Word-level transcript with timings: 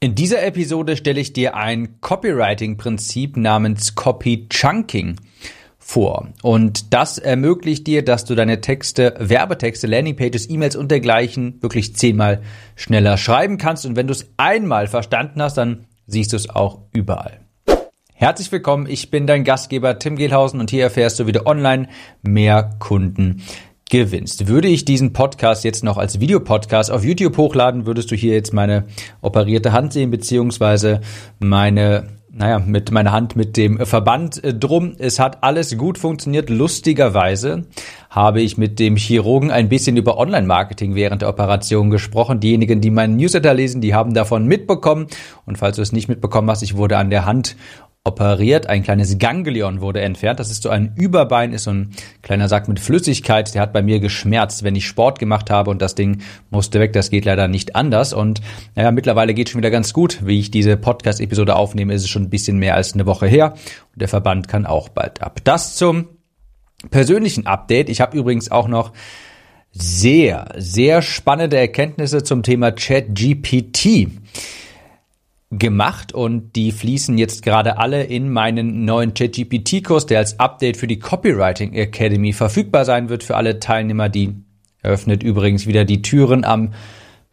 In 0.00 0.14
dieser 0.14 0.44
Episode 0.44 0.96
stelle 0.96 1.20
ich 1.20 1.32
dir 1.32 1.56
ein 1.56 2.00
Copywriting-Prinzip 2.00 3.36
namens 3.36 3.96
Copy 3.96 4.46
Chunking 4.48 5.16
vor. 5.76 6.28
Und 6.40 6.94
das 6.94 7.18
ermöglicht 7.18 7.84
dir, 7.88 8.04
dass 8.04 8.24
du 8.24 8.36
deine 8.36 8.60
Texte, 8.60 9.16
Werbetexte, 9.18 9.88
Landingpages, 9.88 10.48
E-Mails 10.48 10.76
und 10.76 10.92
dergleichen 10.92 11.60
wirklich 11.62 11.96
zehnmal 11.96 12.42
schneller 12.76 13.16
schreiben 13.16 13.58
kannst. 13.58 13.86
Und 13.86 13.96
wenn 13.96 14.06
du 14.06 14.12
es 14.12 14.30
einmal 14.36 14.86
verstanden 14.86 15.42
hast, 15.42 15.58
dann 15.58 15.86
siehst 16.06 16.32
du 16.32 16.36
es 16.36 16.48
auch 16.48 16.82
überall. 16.92 17.40
Herzlich 18.14 18.52
willkommen, 18.52 18.86
ich 18.88 19.10
bin 19.10 19.26
dein 19.26 19.42
Gastgeber 19.42 19.98
Tim 19.98 20.14
Gehlhausen 20.14 20.60
und 20.60 20.70
hier 20.70 20.84
erfährst 20.84 21.18
du, 21.18 21.26
wie 21.26 21.32
du 21.32 21.44
online 21.44 21.88
mehr 22.22 22.70
Kunden 22.78 23.42
gewinnst. 23.90 24.48
Würde 24.48 24.68
ich 24.68 24.84
diesen 24.84 25.12
Podcast 25.12 25.64
jetzt 25.64 25.84
noch 25.84 25.96
als 25.96 26.20
Videopodcast 26.20 26.90
auf 26.90 27.04
YouTube 27.04 27.36
hochladen, 27.36 27.86
würdest 27.86 28.10
du 28.10 28.14
hier 28.14 28.34
jetzt 28.34 28.52
meine 28.52 28.84
operierte 29.20 29.72
Hand 29.72 29.92
sehen, 29.92 30.10
beziehungsweise 30.10 31.00
meine 31.38 32.18
naja, 32.38 32.60
mit 32.60 32.92
meiner 32.92 33.10
Hand 33.10 33.36
mit 33.36 33.56
dem 33.56 33.84
Verband 33.84 34.42
äh, 34.44 34.54
drum. 34.54 34.94
Es 34.98 35.18
hat 35.18 35.42
alles 35.42 35.76
gut 35.76 35.98
funktioniert. 35.98 36.50
Lustigerweise 36.50 37.64
habe 38.10 38.40
ich 38.40 38.56
mit 38.56 38.78
dem 38.78 38.96
Chirurgen 38.96 39.50
ein 39.50 39.68
bisschen 39.68 39.96
über 39.96 40.18
Online-Marketing 40.18 40.94
während 40.94 41.22
der 41.22 41.30
Operation 41.30 41.90
gesprochen. 41.90 42.38
Diejenigen, 42.38 42.80
die 42.80 42.90
meinen 42.90 43.16
Newsletter 43.16 43.54
lesen, 43.54 43.80
die 43.80 43.94
haben 43.94 44.14
davon 44.14 44.46
mitbekommen. 44.46 45.08
Und 45.46 45.58
falls 45.58 45.76
du 45.76 45.82
es 45.82 45.92
nicht 45.92 46.08
mitbekommen 46.08 46.48
hast, 46.50 46.62
ich 46.62 46.76
wurde 46.76 46.96
an 46.98 47.10
der 47.10 47.26
Hand 47.26 47.56
operiert. 48.08 48.66
Ein 48.66 48.82
kleines 48.82 49.18
Ganglion 49.18 49.80
wurde 49.80 50.00
entfernt. 50.00 50.40
Das 50.40 50.50
ist 50.50 50.64
so 50.64 50.70
ein 50.70 50.94
Überbein, 50.96 51.52
ist 51.52 51.64
so 51.64 51.70
ein 51.70 51.90
kleiner 52.22 52.48
Sack 52.48 52.66
mit 52.66 52.80
Flüssigkeit. 52.80 53.54
Der 53.54 53.62
hat 53.62 53.72
bei 53.72 53.82
mir 53.82 54.00
geschmerzt, 54.00 54.64
wenn 54.64 54.74
ich 54.74 54.86
Sport 54.86 55.18
gemacht 55.18 55.50
habe 55.50 55.70
und 55.70 55.80
das 55.80 55.94
Ding 55.94 56.22
musste 56.50 56.80
weg. 56.80 56.92
Das 56.92 57.10
geht 57.10 57.24
leider 57.24 57.46
nicht 57.46 57.76
anders. 57.76 58.12
Und 58.12 58.40
naja, 58.74 58.90
mittlerweile 58.90 59.34
geht 59.34 59.50
schon 59.50 59.60
wieder 59.60 59.70
ganz 59.70 59.92
gut. 59.92 60.26
Wie 60.26 60.40
ich 60.40 60.50
diese 60.50 60.76
Podcast-Episode 60.76 61.54
aufnehme, 61.54 61.94
ist 61.94 62.02
es 62.02 62.08
schon 62.08 62.22
ein 62.22 62.30
bisschen 62.30 62.58
mehr 62.58 62.74
als 62.74 62.94
eine 62.94 63.06
Woche 63.06 63.26
her. 63.26 63.52
Und 63.92 64.00
der 64.00 64.08
Verband 64.08 64.48
kann 64.48 64.66
auch 64.66 64.88
bald 64.88 65.22
ab. 65.22 65.40
Das 65.44 65.76
zum 65.76 66.08
persönlichen 66.90 67.46
Update. 67.46 67.88
Ich 67.88 68.00
habe 68.00 68.16
übrigens 68.16 68.50
auch 68.50 68.68
noch 68.68 68.92
sehr, 69.70 70.48
sehr 70.56 71.02
spannende 71.02 71.58
Erkenntnisse 71.58 72.22
zum 72.22 72.42
Thema 72.42 72.72
ChatGPT 72.72 74.08
gemacht 75.50 76.12
und 76.12 76.56
die 76.56 76.72
fließen 76.72 77.16
jetzt 77.16 77.42
gerade 77.42 77.78
alle 77.78 78.04
in 78.04 78.30
meinen 78.30 78.84
neuen 78.84 79.14
ChatGPT-Kurs, 79.14 80.06
der 80.06 80.18
als 80.18 80.38
Update 80.38 80.76
für 80.76 80.86
die 80.86 80.98
Copywriting 80.98 81.72
Academy 81.72 82.32
verfügbar 82.32 82.84
sein 82.84 83.08
wird 83.08 83.24
für 83.24 83.36
alle 83.36 83.58
Teilnehmer. 83.58 84.08
Die 84.08 84.34
eröffnet 84.82 85.22
übrigens 85.22 85.66
wieder 85.66 85.84
die 85.84 86.02
Türen 86.02 86.44
am 86.44 86.74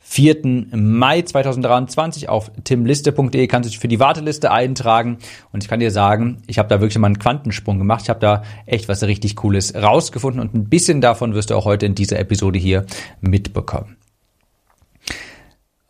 4. 0.08 0.68
Mai 0.72 1.24
2023 1.24 2.30
auf 2.30 2.52
timliste.de 2.64 3.48
kannst 3.48 3.68
du 3.68 3.72
dich 3.72 3.80
für 3.80 3.88
die 3.88 4.00
Warteliste 4.00 4.52
eintragen 4.52 5.18
und 5.52 5.64
ich 5.64 5.70
kann 5.70 5.80
dir 5.80 5.90
sagen, 5.90 6.44
ich 6.46 6.60
habe 6.60 6.70
da 6.70 6.80
wirklich 6.80 7.00
mal 7.00 7.08
einen 7.08 7.18
Quantensprung 7.18 7.80
gemacht. 7.80 8.04
Ich 8.04 8.10
habe 8.10 8.20
da 8.20 8.44
echt 8.68 8.88
was 8.88 9.02
richtig 9.04 9.36
cooles 9.36 9.74
rausgefunden 9.74 10.40
und 10.40 10.54
ein 10.54 10.70
bisschen 10.70 11.02
davon 11.02 11.34
wirst 11.34 11.50
du 11.50 11.56
auch 11.56 11.66
heute 11.66 11.88
in 11.88 11.96
dieser 11.96 12.20
Episode 12.20 12.60
hier 12.60 12.86
mitbekommen. 13.20 13.98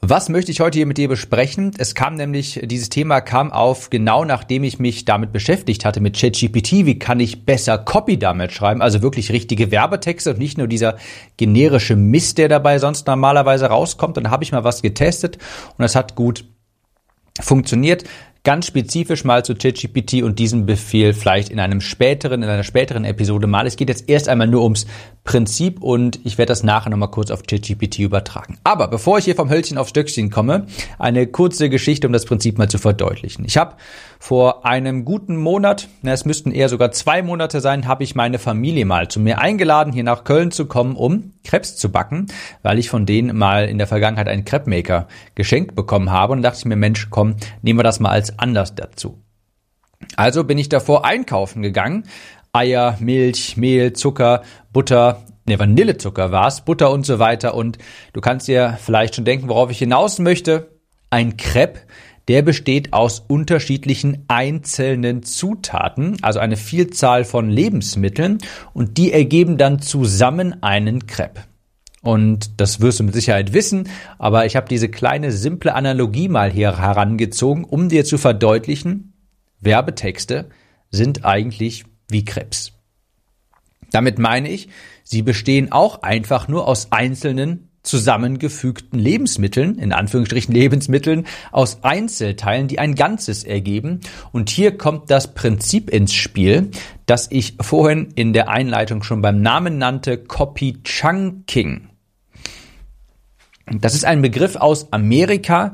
Was 0.08 0.30
möchte 0.30 0.52
ich 0.52 0.60
heute 0.60 0.78
hier 0.78 0.86
mit 0.86 1.00
dir 1.00 1.10
besprechen? 1.10 1.72
Es 1.80 1.96
kam 1.96 2.14
nämlich, 2.14 2.62
dieses 2.66 2.90
Thema 2.90 3.22
kam 3.22 3.52
auf, 3.52 3.90
genau 3.90 4.24
nachdem 4.24 4.64
ich 4.64 4.78
mich 4.78 5.04
damit 5.06 5.34
beschäftigt 5.34 5.84
hatte 5.84 6.00
mit 6.00 6.16
ChatGPT. 6.16 6.86
Wie 6.86 7.00
kann 7.00 7.20
ich 7.20 7.44
besser 7.44 7.80
Copy 7.80 8.20
damit 8.20 8.52
schreiben? 8.52 8.84
Also 8.84 9.02
wirklich 9.02 9.32
richtige 9.32 9.72
Werbetexte 9.72 10.30
und 10.30 10.38
nicht 10.38 10.60
nur 10.60 10.68
dieser 10.68 10.98
generische 11.38 11.96
Mist, 11.96 12.38
der 12.38 12.50
dabei 12.50 12.78
sonst 12.78 13.08
normalerweise 13.08 13.66
rauskommt. 13.66 14.16
Dann 14.16 14.30
habe 14.30 14.44
ich 14.44 14.52
mal 14.52 14.64
was 14.64 14.84
getestet 14.84 15.40
und 15.76 15.84
es 15.84 15.96
hat 15.96 16.14
gut 16.14 16.46
funktioniert 17.42 18.04
ganz 18.46 18.68
spezifisch 18.68 19.26
mal 19.26 19.44
zu 19.44 19.56
ChatGPT 19.56 20.22
und 20.22 20.40
diesem 20.40 20.66
Befehl 20.66 21.14
vielleicht 21.14 21.50
in 21.50 21.60
einem 21.60 21.82
späteren, 21.82 22.44
in 22.44 22.50
einer 22.50 22.64
späteren 22.64 23.04
Episode 23.04 23.48
mal. 23.48 23.66
Es 23.66 23.76
geht 23.76 23.90
jetzt 23.90 24.08
erst 24.08 24.30
einmal 24.30 24.48
nur 24.48 24.64
ums 24.64 24.86
Prinzip 25.26 25.82
und 25.82 26.20
ich 26.24 26.38
werde 26.38 26.52
das 26.52 26.64
nachher 26.64 26.92
nochmal 26.92 27.10
kurz 27.10 27.32
auf 27.32 27.44
ChatGPT 27.44 28.00
übertragen. 28.00 28.60
Aber 28.64 28.88
bevor 28.88 29.18
ich 29.18 29.26
hier 29.26 29.36
vom 29.36 29.50
Hölzchen 29.50 29.80
auf 29.80 29.90
Stöckchen 29.90 30.30
komme, 30.30 30.68
eine 31.00 31.26
kurze 31.26 31.70
Geschichte, 31.70 32.06
um 32.06 32.14
das 32.14 32.26
Prinzip 32.26 32.60
mal 32.60 32.70
zu 32.70 32.78
verdeutlichen. 32.78 33.44
Ich 33.44 33.58
habe 33.58 33.76
vor 34.20 34.68
einem 34.68 35.04
guten 35.04 35.36
Monat, 35.36 35.90
na, 36.04 36.14
es 36.14 36.26
müssten 36.26 36.52
eher 36.52 36.70
sogar 36.70 36.92
zwei 36.92 37.24
Monate 37.24 37.60
sein, 37.60 37.88
habe 37.88 38.04
ich 38.04 38.14
meine 38.14 38.38
Familie 38.38 38.86
mal 38.86 39.08
zu 39.08 39.20
mir 39.20 39.40
eingeladen, 39.40 39.92
hier 39.92 40.04
nach 40.04 40.26
Köln 40.26 40.52
zu 40.52 40.68
kommen, 40.68 40.96
um 40.96 41.34
Krebs 41.44 41.76
zu 41.76 41.92
backen, 41.92 42.28
weil 42.62 42.78
ich 42.78 42.90
von 42.92 43.08
denen 43.08 43.36
mal 43.36 43.68
in 43.68 43.80
der 43.80 43.88
Vergangenheit 43.88 44.28
einen 44.28 44.46
Crepe 44.46 45.08
geschenkt 45.34 45.74
bekommen 45.74 46.12
habe 46.12 46.34
und 46.34 46.44
dachte 46.44 46.60
ich 46.60 46.66
mir, 46.66 46.76
Mensch, 46.76 47.08
komm, 47.10 47.36
nehmen 47.64 47.80
wir 47.80 47.84
das 47.84 48.00
mal 48.00 48.12
als 48.12 48.38
anders 48.38 48.76
dazu. 48.76 49.20
Also 50.16 50.44
bin 50.44 50.58
ich 50.58 50.70
davor 50.70 51.06
einkaufen 51.06 51.62
gegangen, 51.62 52.04
Eier, 52.56 52.98
Milch, 53.00 53.58
Mehl, 53.58 53.94
Zucker, 53.94 54.44
Butter, 54.72 55.24
ne, 55.46 55.60
Vanillezucker 55.60 56.32
war's, 56.32 56.64
Butter 56.64 56.90
und 56.92 57.06
so 57.06 57.20
weiter. 57.20 57.54
Und 57.54 57.78
du 58.14 58.22
kannst 58.22 58.48
dir 58.48 58.78
vielleicht 58.82 59.16
schon 59.16 59.26
denken, 59.26 59.50
worauf 59.50 59.72
ich 59.72 59.78
hinaus 59.78 60.20
möchte. 60.20 60.70
Ein 61.10 61.38
Crepe, 61.38 61.82
der 62.28 62.42
besteht 62.42 62.94
aus 62.94 63.20
unterschiedlichen 63.28 64.24
einzelnen 64.28 65.24
Zutaten, 65.24 66.18
also 66.22 66.40
eine 66.40 66.58
Vielzahl 66.58 67.26
von 67.26 67.50
Lebensmitteln 67.50 68.40
und 68.74 68.98
die 68.98 69.12
ergeben 69.12 69.58
dann 69.58 69.80
zusammen 69.80 70.64
einen 70.64 71.08
Crepe. 71.08 71.42
Und 72.02 72.60
das 72.62 72.82
wirst 72.82 73.00
du 73.00 73.04
mit 73.04 73.16
Sicherheit 73.16 73.54
wissen, 73.54 73.90
aber 74.20 74.46
ich 74.46 74.56
habe 74.56 74.68
diese 74.68 74.90
kleine 74.90 75.32
simple 75.32 75.74
Analogie 75.74 76.30
mal 76.30 76.52
hier 76.52 76.78
herangezogen, 76.78 77.64
um 77.64 77.90
dir 77.90 78.06
zu 78.06 78.18
verdeutlichen, 78.18 79.14
Werbetexte 79.60 80.50
sind 80.92 81.26
eigentlich 81.26 81.86
wie 82.10 82.26
Krebs. 82.26 82.74
Damit 83.92 84.20
meine 84.20 84.50
ich, 84.50 84.70
sie 85.04 85.22
bestehen 85.22 85.72
auch 85.72 86.02
einfach 86.02 86.48
nur 86.48 86.68
aus 86.68 86.92
einzelnen 86.92 87.70
zusammengefügten 87.86 89.00
Lebensmitteln, 89.00 89.78
in 89.78 89.94
Anführungsstrichen 89.94 90.54
Lebensmitteln, 90.54 91.26
aus 91.52 91.84
Einzelteilen, 91.84 92.68
die 92.68 92.80
ein 92.80 92.96
Ganzes 92.96 93.44
ergeben. 93.44 94.02
Und 94.32 94.50
hier 94.50 94.78
kommt 94.78 95.12
das 95.12 95.34
Prinzip 95.34 95.90
ins 95.90 96.14
Spiel, 96.14 96.72
das 97.06 97.28
ich 97.32 97.56
vorhin 97.62 98.10
in 98.16 98.34
der 98.34 98.50
Einleitung 98.50 99.04
schon 99.04 99.22
beim 99.22 99.42
Namen 99.42 99.78
nannte, 99.78 100.18
Copy 100.18 100.82
Chunking. 100.84 101.90
Das 103.68 103.94
ist 103.94 104.06
ein 104.06 104.22
Begriff 104.22 104.56
aus 104.56 104.92
Amerika, 104.92 105.74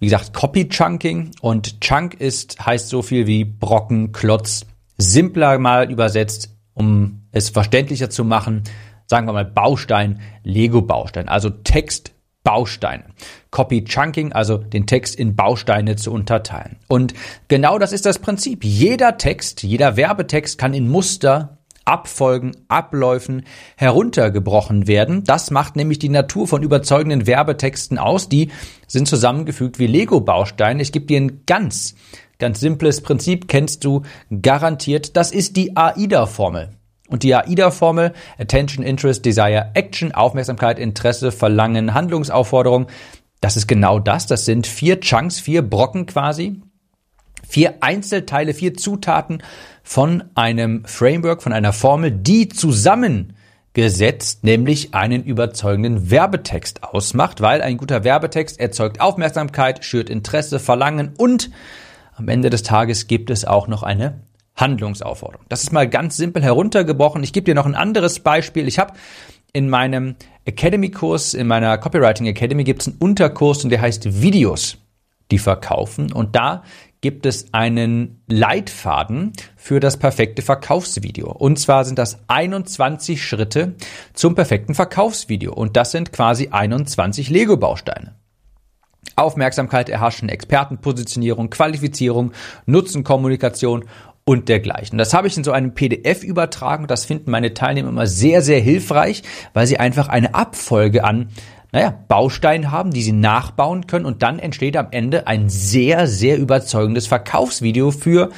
wie 0.00 0.06
gesagt, 0.06 0.32
Copy 0.32 0.68
Chunking 0.68 1.32
und 1.40 1.80
Chunk 1.80 2.14
ist, 2.14 2.64
heißt 2.64 2.88
so 2.88 3.02
viel 3.02 3.26
wie 3.26 3.44
Brocken, 3.44 4.12
Klotz. 4.12 4.64
Simpler 4.98 5.58
mal 5.58 5.90
übersetzt, 5.90 6.56
um 6.74 7.22
es 7.32 7.50
verständlicher 7.50 8.10
zu 8.10 8.24
machen, 8.24 8.64
sagen 9.06 9.26
wir 9.26 9.32
mal 9.32 9.44
Baustein, 9.44 10.20
Lego-Baustein, 10.42 11.28
also 11.28 11.50
Text, 11.50 12.12
Bausteine. 12.44 13.04
Copy 13.50 13.84
Chunking, 13.84 14.32
also 14.32 14.58
den 14.58 14.86
Text 14.86 15.16
in 15.16 15.36
Bausteine 15.36 15.96
zu 15.96 16.12
unterteilen. 16.12 16.76
Und 16.88 17.14
genau 17.48 17.78
das 17.78 17.92
ist 17.92 18.06
das 18.06 18.18
Prinzip. 18.18 18.64
Jeder 18.64 19.18
Text, 19.18 19.62
jeder 19.62 19.96
Werbetext 19.96 20.58
kann 20.58 20.74
in 20.74 20.88
Muster 20.88 21.58
Abfolgen, 21.88 22.52
Abläufen 22.68 23.44
heruntergebrochen 23.76 24.86
werden. 24.86 25.24
Das 25.24 25.50
macht 25.50 25.74
nämlich 25.74 25.98
die 25.98 26.10
Natur 26.10 26.46
von 26.46 26.62
überzeugenden 26.62 27.26
Werbetexten 27.26 27.96
aus. 27.96 28.28
Die 28.28 28.50
sind 28.86 29.08
zusammengefügt 29.08 29.78
wie 29.78 29.86
Lego-Bausteine. 29.86 30.82
Ich 30.82 30.92
gebe 30.92 31.06
dir 31.06 31.18
ein 31.18 31.44
ganz, 31.46 31.94
ganz 32.38 32.60
simples 32.60 33.00
Prinzip, 33.00 33.48
kennst 33.48 33.84
du 33.84 34.02
garantiert. 34.42 35.16
Das 35.16 35.32
ist 35.32 35.56
die 35.56 35.76
AIDA-Formel. 35.76 36.70
Und 37.08 37.22
die 37.22 37.34
AIDA-Formel, 37.34 38.12
Attention, 38.38 38.84
Interest, 38.84 39.24
Desire, 39.24 39.70
Action, 39.74 40.12
Aufmerksamkeit, 40.12 40.78
Interesse, 40.78 41.32
Verlangen, 41.32 41.94
Handlungsaufforderung, 41.94 42.86
das 43.40 43.56
ist 43.56 43.66
genau 43.66 43.98
das. 43.98 44.26
Das 44.26 44.44
sind 44.44 44.66
vier 44.66 45.00
Chunks, 45.00 45.40
vier 45.40 45.62
Brocken 45.62 46.06
quasi, 46.06 46.60
vier 47.46 47.76
Einzelteile, 47.80 48.52
vier 48.52 48.74
Zutaten 48.74 49.42
von 49.82 50.24
einem 50.34 50.84
Framework, 50.84 51.42
von 51.42 51.52
einer 51.52 51.72
Formel, 51.72 52.10
die 52.10 52.48
zusammengesetzt 52.48 54.44
nämlich 54.44 54.94
einen 54.94 55.24
überzeugenden 55.24 56.10
Werbetext 56.10 56.82
ausmacht, 56.82 57.40
weil 57.40 57.62
ein 57.62 57.78
guter 57.78 58.04
Werbetext 58.04 58.60
erzeugt 58.60 59.00
Aufmerksamkeit, 59.00 59.84
schürt 59.84 60.10
Interesse, 60.10 60.58
Verlangen 60.58 61.14
und 61.16 61.50
am 62.18 62.28
Ende 62.28 62.50
des 62.50 62.62
Tages 62.62 63.06
gibt 63.06 63.30
es 63.30 63.44
auch 63.44 63.68
noch 63.68 63.82
eine 63.82 64.20
Handlungsaufforderung. 64.56 65.46
Das 65.48 65.62
ist 65.62 65.72
mal 65.72 65.88
ganz 65.88 66.16
simpel 66.16 66.42
heruntergebrochen. 66.42 67.22
Ich 67.22 67.32
gebe 67.32 67.44
dir 67.44 67.54
noch 67.54 67.66
ein 67.66 67.76
anderes 67.76 68.20
Beispiel. 68.20 68.66
Ich 68.66 68.78
habe 68.78 68.92
in 69.52 69.70
meinem 69.70 70.16
Academy-Kurs, 70.44 71.34
in 71.34 71.46
meiner 71.46 71.78
Copywriting 71.78 72.26
Academy 72.26 72.64
gibt 72.64 72.82
es 72.82 72.88
einen 72.88 72.98
Unterkurs 72.98 73.64
und 73.64 73.70
der 73.70 73.80
heißt 73.80 74.20
Videos, 74.20 74.78
die 75.30 75.38
verkaufen. 75.38 76.12
Und 76.12 76.34
da 76.34 76.64
gibt 77.00 77.26
es 77.26 77.54
einen 77.54 78.22
Leitfaden 78.26 79.32
für 79.56 79.78
das 79.78 79.96
perfekte 79.96 80.42
Verkaufsvideo. 80.42 81.30
Und 81.30 81.58
zwar 81.58 81.84
sind 81.84 81.98
das 81.98 82.18
21 82.26 83.22
Schritte 83.22 83.74
zum 84.14 84.34
perfekten 84.34 84.74
Verkaufsvideo. 84.74 85.52
Und 85.52 85.76
das 85.76 85.92
sind 85.92 86.12
quasi 86.12 86.48
21 86.48 87.30
Lego-Bausteine. 87.30 88.17
Aufmerksamkeit 89.16 89.88
erhaschen, 89.88 90.28
Expertenpositionierung, 90.28 91.50
Qualifizierung, 91.50 92.32
Nutzenkommunikation 92.66 93.84
und 94.24 94.48
dergleichen. 94.48 94.98
Das 94.98 95.14
habe 95.14 95.26
ich 95.26 95.36
in 95.36 95.44
so 95.44 95.52
einem 95.52 95.74
PDF 95.74 96.22
übertragen. 96.22 96.86
Das 96.86 97.04
finden 97.04 97.30
meine 97.30 97.54
Teilnehmer 97.54 97.88
immer 97.88 98.06
sehr, 98.06 98.42
sehr 98.42 98.60
hilfreich, 98.60 99.22
weil 99.54 99.66
sie 99.66 99.78
einfach 99.78 100.08
eine 100.08 100.34
Abfolge 100.34 101.04
an 101.04 101.30
naja, 101.70 101.94
Bausteinen 102.08 102.70
haben, 102.70 102.92
die 102.92 103.02
sie 103.02 103.12
nachbauen 103.12 103.86
können 103.86 104.06
und 104.06 104.22
dann 104.22 104.38
entsteht 104.38 104.74
am 104.76 104.88
Ende 104.90 105.26
ein 105.26 105.50
sehr, 105.50 106.06
sehr 106.06 106.38
überzeugendes 106.38 107.06
Verkaufsvideo 107.06 107.90
für 107.90 108.30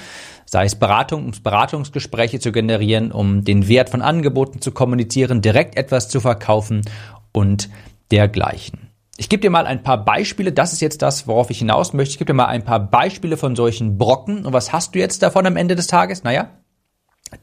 sei 0.51 0.65
es 0.65 0.75
Beratung, 0.75 1.27
um 1.27 1.33
Beratungsgespräche 1.45 2.41
zu 2.41 2.51
generieren, 2.51 3.13
um 3.13 3.45
den 3.45 3.69
Wert 3.69 3.89
von 3.89 4.03
Angeboten 4.03 4.61
zu 4.61 4.73
kommunizieren, 4.73 5.43
direkt 5.43 5.77
etwas 5.77 6.09
zu 6.09 6.19
verkaufen 6.19 6.83
und 7.31 7.71
dergleichen. 8.11 8.90
Ich 9.21 9.29
gebe 9.29 9.43
dir 9.43 9.51
mal 9.51 9.67
ein 9.67 9.83
paar 9.83 10.03
Beispiele. 10.03 10.51
Das 10.51 10.73
ist 10.73 10.81
jetzt 10.81 11.03
das, 11.03 11.29
worauf 11.29 11.51
ich 11.51 11.59
hinaus 11.59 11.93
möchte. 11.93 12.13
Ich 12.13 12.19
gebe 12.19 12.33
dir 12.33 12.35
mal 12.35 12.47
ein 12.47 12.65
paar 12.65 12.81
Beispiele 12.81 13.37
von 13.37 13.55
solchen 13.55 13.99
Brocken. 13.99 14.47
Und 14.47 14.55
was 14.55 14.73
hast 14.73 14.95
du 14.95 14.99
jetzt 14.99 15.23
davon 15.23 15.47
am 15.47 15.59
Ende 15.59 15.77
des 15.77 15.89
Tages? 15.89 16.25
Naja, 16.25 16.49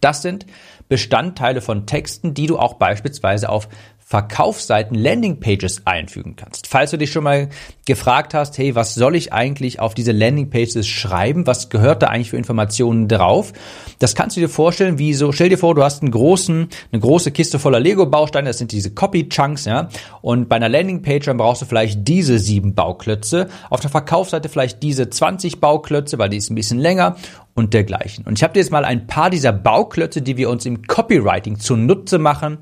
das 0.02 0.24
sind 0.24 0.48
Bestandteile 0.90 1.62
von 1.62 1.86
Texten, 1.86 2.34
die 2.34 2.48
du 2.48 2.58
auch 2.58 2.74
beispielsweise 2.74 3.50
auf 3.50 3.70
Verkaufsseiten 4.10 4.96
Landingpages 4.96 5.82
einfügen 5.84 6.38
kannst. 6.38 6.68
Falls 6.68 6.92
du 6.92 6.98
dich 6.98 7.12
schon 7.12 7.26
mal 7.26 7.50
gefragt 7.86 8.34
hast, 8.34 8.58
hey, 8.58 8.74
was 8.74 8.96
soll 8.96 9.18
ich 9.18 9.34
eigentlich 9.34 9.82
auf 9.82 9.96
diese 9.96 10.14
Landingpages 10.14 10.88
schreiben? 10.88 11.46
Was 11.46 11.68
gehört 11.68 12.04
da 12.04 12.08
eigentlich 12.08 12.30
für 12.30 12.38
Informationen 12.38 13.10
drauf? 13.10 13.52
Das 14.00 14.16
kannst 14.16 14.38
du 14.38 14.40
dir 14.40 14.48
vorstellen, 14.48 14.98
wie 14.98 15.14
so, 15.14 15.34
stell 15.34 15.50
dir 15.50 15.58
vor, 15.58 15.76
du 15.76 15.84
hast 15.84 16.04
einen 16.04 16.12
großen, 16.12 16.70
eine 16.90 17.02
große 17.02 17.32
Kiste 17.32 17.60
voller 17.60 17.82
Lego-Bausteine, 17.82 18.48
das 18.48 18.60
sind 18.60 18.72
diese 18.72 18.92
Copy-Chunks, 18.92 19.66
ja. 19.66 19.90
Und 20.22 20.48
bei 20.48 20.56
einer 20.56 20.70
Landingpage 20.70 21.26
dann 21.26 21.36
brauchst 21.36 21.64
du 21.64 21.66
vielleicht 21.66 22.08
diese 22.08 22.40
sieben 22.40 22.76
Bauklötze. 22.76 23.50
Auf 23.70 23.82
der 23.82 23.90
Verkaufsseite 23.90 24.48
vielleicht 24.48 24.82
diese 24.84 25.10
20 25.10 25.60
Bauklötze, 25.60 26.18
weil 26.18 26.30
die 26.30 26.38
ist 26.38 26.50
ein 26.50 26.56
bisschen 26.56 26.80
länger 26.80 27.18
und 27.56 27.74
dergleichen. 27.74 28.26
Und 28.26 28.40
ich 28.40 28.44
habe 28.44 28.54
dir 28.54 28.62
jetzt 28.62 28.72
mal 28.72 28.86
ein 28.86 29.06
paar 29.06 29.30
dieser 29.30 29.52
Bauklötze, 29.52 30.22
die 30.22 30.38
wir 30.38 30.50
uns 30.50 30.66
im 30.66 30.84
Copywriting 30.84 31.60
zunutze 31.60 32.20
machen, 32.20 32.60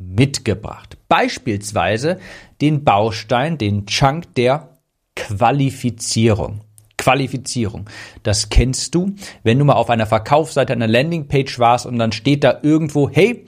mitgebracht. 0.00 0.96
Beispielsweise 1.08 2.18
den 2.60 2.82
Baustein, 2.84 3.58
den 3.58 3.86
Chunk 3.86 4.34
der 4.34 4.78
Qualifizierung. 5.14 6.60
Qualifizierung. 6.96 7.88
Das 8.22 8.50
kennst 8.50 8.94
du, 8.94 9.14
wenn 9.42 9.58
du 9.58 9.64
mal 9.64 9.74
auf 9.74 9.90
einer 9.90 10.06
Verkaufsseite, 10.06 10.72
einer 10.72 10.86
Landingpage 10.86 11.58
warst 11.58 11.86
und 11.86 11.98
dann 11.98 12.12
steht 12.12 12.44
da 12.44 12.60
irgendwo, 12.62 13.08
hey, 13.08 13.46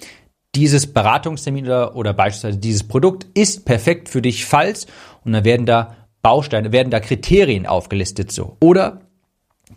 dieses 0.54 0.92
Beratungstermin 0.92 1.66
oder, 1.66 1.96
oder 1.96 2.12
beispielsweise 2.12 2.58
dieses 2.58 2.86
Produkt 2.86 3.26
ist 3.34 3.64
perfekt 3.64 4.08
für 4.08 4.22
dich, 4.22 4.44
falls, 4.44 4.86
und 5.24 5.32
dann 5.32 5.44
werden 5.44 5.66
da 5.66 5.96
Bausteine, 6.22 6.72
werden 6.72 6.90
da 6.90 7.00
Kriterien 7.00 7.66
aufgelistet 7.66 8.32
so. 8.32 8.56
Oder 8.60 9.00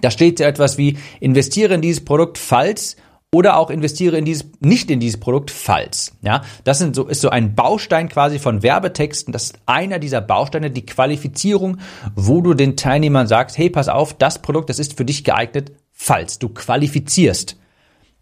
da 0.02 0.12
steht 0.12 0.38
so 0.38 0.44
etwas 0.44 0.78
wie, 0.78 0.98
investiere 1.20 1.74
in 1.74 1.82
dieses 1.82 2.04
Produkt, 2.04 2.38
falls 2.38 2.98
oder 3.36 3.58
auch 3.58 3.70
investiere 3.70 4.18
in 4.18 4.24
dieses, 4.24 4.46
nicht 4.62 4.90
in 4.90 5.02
dieses 5.02 5.20
Produkt, 5.20 5.52
falls. 5.52 6.14
Ja, 6.22 6.44
das 6.64 6.80
sind 6.80 6.96
so, 6.96 7.06
ist 7.06 7.20
so 7.20 7.30
ein 7.30 7.54
Baustein 7.54 8.08
quasi 8.08 8.40
von 8.40 8.64
Werbetexten. 8.64 9.34
Das 9.34 9.44
ist 9.48 9.60
einer 9.66 10.00
dieser 10.00 10.22
Bausteine, 10.22 10.72
die 10.72 10.86
Qualifizierung, 10.86 11.80
wo 12.16 12.40
du 12.40 12.54
den 12.54 12.78
Teilnehmern 12.78 13.28
sagst, 13.28 13.58
hey, 13.58 13.70
pass 13.70 13.90
auf, 13.90 14.14
das 14.14 14.42
Produkt, 14.42 14.70
das 14.70 14.80
ist 14.80 14.96
für 14.96 15.04
dich 15.04 15.26
geeignet, 15.26 15.74
falls 15.92 16.40
du 16.40 16.48
qualifizierst 16.48 17.58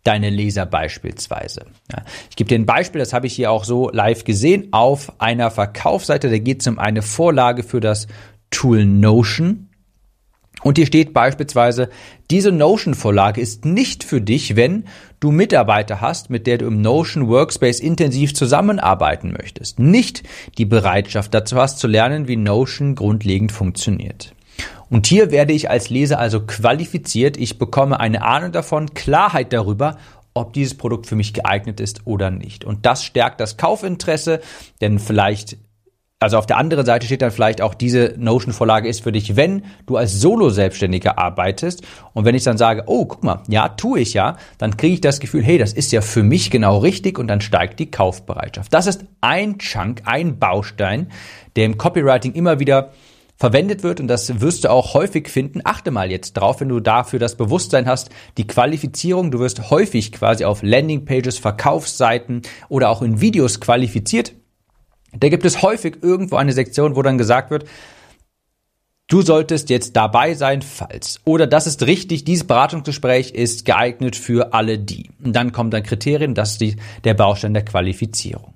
deine 0.04 0.32
Leser 0.32 0.66
beispielsweise. 0.66 1.68
Ja, 1.92 2.04
ich 2.32 2.36
gebe 2.36 2.48
dir 2.48 2.56
ein 2.56 2.66
Beispiel, 2.66 2.98
das 2.98 3.14
habe 3.14 3.28
ich 3.28 3.36
hier 3.36 3.52
auch 3.52 3.66
so 3.66 3.92
live 3.92 4.24
gesehen, 4.24 4.70
auf 4.72 5.22
einer 5.22 5.52
Verkaufsseite, 5.52 6.32
da 6.32 6.40
geht 6.40 6.62
es 6.62 6.68
um 6.68 6.80
eine 6.80 7.04
Vorlage 7.04 7.62
für 7.62 7.82
das 7.82 8.08
Tool 8.50 8.84
Notion. 8.84 9.70
Und 10.64 10.78
hier 10.78 10.86
steht 10.86 11.14
beispielsweise, 11.14 11.90
diese 12.32 12.52
Notion-Vorlage 12.52 13.42
ist 13.42 13.66
nicht 13.66 14.04
für 14.04 14.22
dich, 14.22 14.56
wenn 14.56 14.86
du 15.20 15.32
Mitarbeiter 15.32 16.02
hast, 16.02 16.30
mit 16.30 16.48
der 16.48 16.58
du 16.58 16.68
im 16.68 16.82
Notion 16.82 17.28
Workspace 17.28 17.80
intensiv 17.80 18.34
zusammenarbeiten 18.34 19.34
möchtest. 19.34 19.80
Nicht 19.80 20.24
die 20.58 20.66
Bereitschaft 20.66 21.34
dazu 21.34 21.58
hast 21.58 21.80
zu 21.80 21.88
lernen, 21.88 22.28
wie 22.28 22.38
Notion 22.38 22.96
grundlegend 22.96 23.52
funktioniert. 23.52 24.34
Und 24.90 25.08
hier 25.08 25.32
werde 25.32 25.54
ich 25.54 25.70
als 25.70 25.90
Leser 25.90 26.20
also 26.20 26.42
qualifiziert. 26.42 27.38
Ich 27.38 27.58
bekomme 27.58 28.00
eine 28.00 28.24
Ahnung 28.24 28.52
davon, 28.52 28.94
Klarheit 28.94 29.52
darüber, 29.52 29.98
ob 30.34 30.54
dieses 30.54 30.76
Produkt 30.76 31.08
für 31.08 31.16
mich 31.16 31.34
geeignet 31.34 31.80
ist 31.80 32.02
oder 32.06 32.32
nicht. 32.32 32.64
Und 32.66 32.86
das 32.86 33.04
stärkt 33.04 33.40
das 33.40 33.58
Kaufinteresse, 33.58 34.42
denn 34.82 35.00
vielleicht 35.00 35.58
also 36.24 36.38
auf 36.38 36.46
der 36.46 36.58
anderen 36.58 36.86
Seite 36.86 37.06
steht 37.06 37.22
dann 37.22 37.32
vielleicht 37.32 37.62
auch, 37.62 37.74
diese 37.74 38.16
Notion-Vorlage 38.18 38.88
ist 38.88 39.04
für 39.04 39.12
dich, 39.12 39.36
wenn 39.36 39.64
du 39.86 39.98
als 39.98 40.22
Solo-Selbstständiger 40.22 41.18
arbeitest. 41.18 41.84
Und 42.14 42.24
wenn 42.24 42.34
ich 42.34 42.44
dann 42.44 42.58
sage, 42.58 42.84
oh, 42.86 43.06
guck 43.06 43.24
mal, 43.24 43.44
ja, 43.50 43.68
tue 43.68 44.00
ich 44.00 44.14
ja, 44.14 44.38
dann 44.58 44.78
kriege 44.78 44.94
ich 44.94 45.02
das 45.02 45.20
Gefühl, 45.20 45.44
hey, 45.44 45.58
das 45.58 45.74
ist 45.74 45.92
ja 45.92 46.00
für 46.00 46.24
mich 46.24 46.50
genau 46.50 46.78
richtig 46.78 47.20
und 47.20 47.28
dann 47.28 47.42
steigt 47.42 47.78
die 47.80 47.92
Kaufbereitschaft. 47.92 48.74
Das 48.74 48.88
ist 48.88 49.06
ein 49.20 49.58
Chunk, 49.58 50.04
ein 50.06 50.40
Baustein, 50.40 51.12
der 51.58 51.66
im 51.66 51.78
Copywriting 51.78 52.34
immer 52.34 52.60
wieder 52.60 52.92
verwendet 53.36 53.84
wird 53.84 54.00
und 54.00 54.08
das 54.08 54.40
wirst 54.40 54.64
du 54.64 54.72
auch 54.72 54.94
häufig 54.94 55.28
finden. 55.28 55.60
Achte 55.66 55.92
mal 55.92 56.10
jetzt 56.10 56.34
drauf, 56.34 56.62
wenn 56.62 56.70
du 56.70 56.80
dafür 56.80 57.20
das 57.20 57.36
Bewusstsein 57.36 57.86
hast, 57.86 58.10
die 58.38 58.48
Qualifizierung. 58.48 59.32
Du 59.32 59.40
wirst 59.40 59.70
häufig 59.70 60.14
quasi 60.14 60.46
auf 60.46 60.64
Landingpages, 60.64 61.38
Verkaufsseiten 61.38 62.44
oder 62.70 62.90
auch 62.90 63.02
in 63.02 63.20
Videos 63.20 63.60
qualifiziert 63.60 64.34
da 65.20 65.30
gibt 65.30 65.46
es 65.46 65.62
häufig 65.62 65.98
irgendwo 66.02 66.36
eine 66.38 66.54
Sektion, 66.54 66.96
wo 66.96 67.02
dann 67.02 67.18
gesagt 67.18 67.52
wird, 67.52 67.66
du 69.08 69.22
solltest 69.22 69.70
jetzt 69.70 69.96
dabei 69.96 70.34
sein, 70.34 70.62
falls. 70.62 71.20
Oder 71.24 71.48
das 71.48 71.68
ist 71.68 71.86
richtig, 71.86 72.26
dieses 72.26 72.48
Beratungsgespräch 72.48 73.32
ist 73.32 73.66
geeignet 73.66 74.16
für 74.16 74.54
alle 74.54 74.80
die. 74.80 75.12
Und 75.24 75.36
dann 75.36 75.52
kommt 75.52 75.76
ein 75.76 75.84
Kriterium, 75.84 76.34
das 76.34 76.54
ist 76.54 76.62
die, 76.62 76.78
der 77.04 77.14
Baustein 77.14 77.54
der 77.54 77.66
Qualifizierung. 77.66 78.54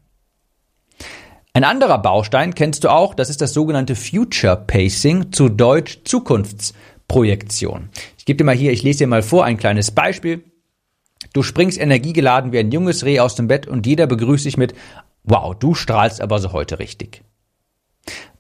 Ein 1.54 1.64
anderer 1.64 1.98
Baustein 1.98 2.54
kennst 2.54 2.84
du 2.84 2.90
auch, 2.90 3.16
das 3.16 3.32
ist 3.32 3.42
das 3.42 3.54
sogenannte 3.54 3.96
Future 3.96 4.56
Pacing, 4.56 5.32
zu 5.32 5.50
Deutsch 5.50 6.02
Zukunftsprojektion. 6.04 7.90
Ich 8.18 8.26
gebe 8.26 8.38
dir 8.38 8.44
mal 8.44 8.56
hier, 8.56 8.72
ich 8.72 8.84
lese 8.84 9.00
dir 9.00 9.08
mal 9.08 9.24
vor, 9.24 9.44
ein 9.44 9.58
kleines 9.58 9.90
Beispiel. 9.90 10.44
Du 11.34 11.42
springst 11.42 11.80
energiegeladen 11.80 12.52
wie 12.52 12.60
ein 12.60 12.72
junges 12.72 13.06
Reh 13.06 13.20
aus 13.20 13.34
dem 13.34 13.48
Bett 13.48 13.68
und 13.68 13.88
jeder 13.88 14.06
begrüßt 14.06 14.46
dich 14.46 14.58
mit 14.58 14.76
Wow, 15.28 15.56
du 15.56 15.76
strahlst 15.76 16.22
aber 16.22 16.40
so 16.40 16.54
heute 16.54 16.80
richtig. 16.80 17.22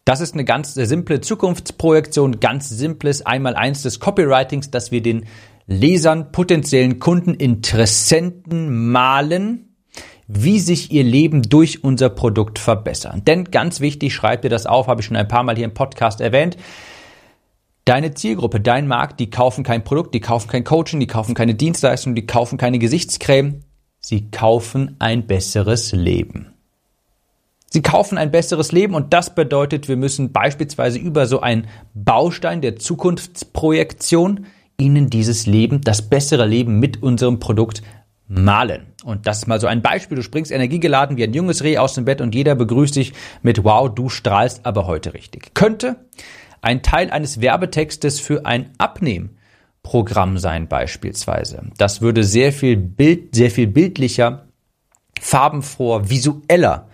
Das 0.05 0.21
ist 0.21 0.33
eine 0.33 0.45
ganz 0.45 0.73
simple 0.73 1.19
Zukunftsprojektion, 1.19 2.39
ganz 2.39 2.69
simples 2.69 3.25
Einmaleins 3.25 3.83
des 3.83 3.99
Copywritings, 3.99 4.71
dass 4.71 4.89
wir 4.89 5.01
den 5.01 5.25
Lesern, 5.65 6.31
potenziellen 6.31 6.99
Kunden, 6.99 7.33
Interessenten 7.33 8.89
malen, 8.89 9.75
wie 10.27 10.59
sich 10.59 10.93
ihr 10.93 11.03
Leben 11.03 11.41
durch 11.41 11.83
unser 11.83 12.09
Produkt 12.09 12.57
verbessern. 12.57 13.23
Denn 13.25 13.51
ganz 13.51 13.81
wichtig, 13.81 14.13
schreib 14.13 14.43
dir 14.43 14.49
das 14.49 14.65
auf, 14.65 14.87
habe 14.87 15.01
ich 15.01 15.07
schon 15.07 15.17
ein 15.17 15.27
paar 15.27 15.43
Mal 15.43 15.57
hier 15.57 15.65
im 15.65 15.73
Podcast 15.73 16.21
erwähnt. 16.21 16.55
Deine 17.83 18.13
Zielgruppe, 18.13 18.61
dein 18.61 18.87
Markt, 18.87 19.19
die 19.19 19.29
kaufen 19.29 19.65
kein 19.65 19.83
Produkt, 19.83 20.15
die 20.15 20.21
kaufen 20.21 20.47
kein 20.47 20.63
Coaching, 20.63 21.01
die 21.01 21.07
kaufen 21.07 21.35
keine 21.35 21.55
Dienstleistung, 21.55 22.15
die 22.15 22.25
kaufen 22.25 22.57
keine 22.57 22.79
Gesichtscreme, 22.79 23.65
sie 23.99 24.31
kaufen 24.31 24.95
ein 24.99 25.27
besseres 25.27 25.91
Leben. 25.91 26.56
Sie 27.69 27.81
kaufen 27.81 28.17
ein 28.17 28.31
besseres 28.31 28.71
Leben 28.71 28.93
und 28.93 29.13
das 29.13 29.35
bedeutet, 29.35 29.87
wir 29.87 29.97
müssen 29.97 30.31
beispielsweise 30.31 30.99
über 30.99 31.25
so 31.25 31.41
einen 31.41 31.67
Baustein 31.93 32.61
der 32.61 32.77
Zukunftsprojektion 32.77 34.45
Ihnen 34.79 35.09
dieses 35.09 35.47
Leben, 35.47 35.81
das 35.81 36.07
bessere 36.07 36.45
Leben 36.45 36.79
mit 36.79 37.01
unserem 37.01 37.39
Produkt 37.39 37.81
malen. 38.27 38.87
Und 39.03 39.25
das 39.25 39.39
ist 39.39 39.47
mal 39.47 39.59
so 39.59 39.67
ein 39.67 39.81
Beispiel. 39.81 40.17
Du 40.17 40.23
springst 40.23 40.51
energiegeladen 40.51 41.17
wie 41.17 41.23
ein 41.23 41.33
junges 41.33 41.63
Reh 41.63 41.77
aus 41.77 41.93
dem 41.93 42.05
Bett 42.05 42.21
und 42.21 42.35
jeder 42.35 42.55
begrüßt 42.55 42.95
dich 42.95 43.13
mit 43.41 43.63
Wow, 43.63 43.93
du 43.93 44.09
strahlst 44.09 44.65
aber 44.65 44.85
heute 44.85 45.13
richtig. 45.13 45.53
Könnte 45.53 46.05
ein 46.61 46.83
Teil 46.83 47.09
eines 47.09 47.41
Werbetextes 47.41 48.19
für 48.19 48.45
ein 48.45 48.71
Abnehmprogramm 48.77 50.37
sein 50.37 50.67
beispielsweise. 50.67 51.63
Das 51.77 52.01
würde 52.01 52.23
sehr 52.23 52.51
viel 52.51 52.77
Bild, 52.77 53.35
sehr 53.35 53.51
viel 53.51 53.67
bildlicher, 53.67 54.47
farbenfroher, 55.19 56.09
visueller 56.09 56.87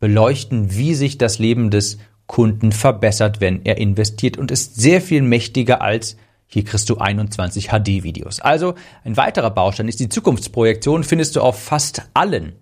beleuchten, 0.00 0.76
wie 0.76 0.94
sich 0.94 1.18
das 1.18 1.38
Leben 1.38 1.70
des 1.70 1.98
Kunden 2.26 2.72
verbessert, 2.72 3.40
wenn 3.40 3.64
er 3.64 3.78
investiert 3.78 4.36
und 4.36 4.50
ist 4.50 4.76
sehr 4.76 5.00
viel 5.00 5.22
mächtiger 5.22 5.82
als 5.82 6.16
hier 6.50 6.64
kriegst 6.64 6.88
du 6.88 6.96
21 6.96 7.68
HD-Videos. 7.68 8.40
Also 8.40 8.74
ein 9.04 9.18
weiterer 9.18 9.50
Baustein 9.50 9.86
ist 9.86 10.00
die 10.00 10.08
Zukunftsprojektion, 10.08 11.04
findest 11.04 11.36
du 11.36 11.42
auf 11.42 11.62
fast 11.62 12.08
allen 12.14 12.54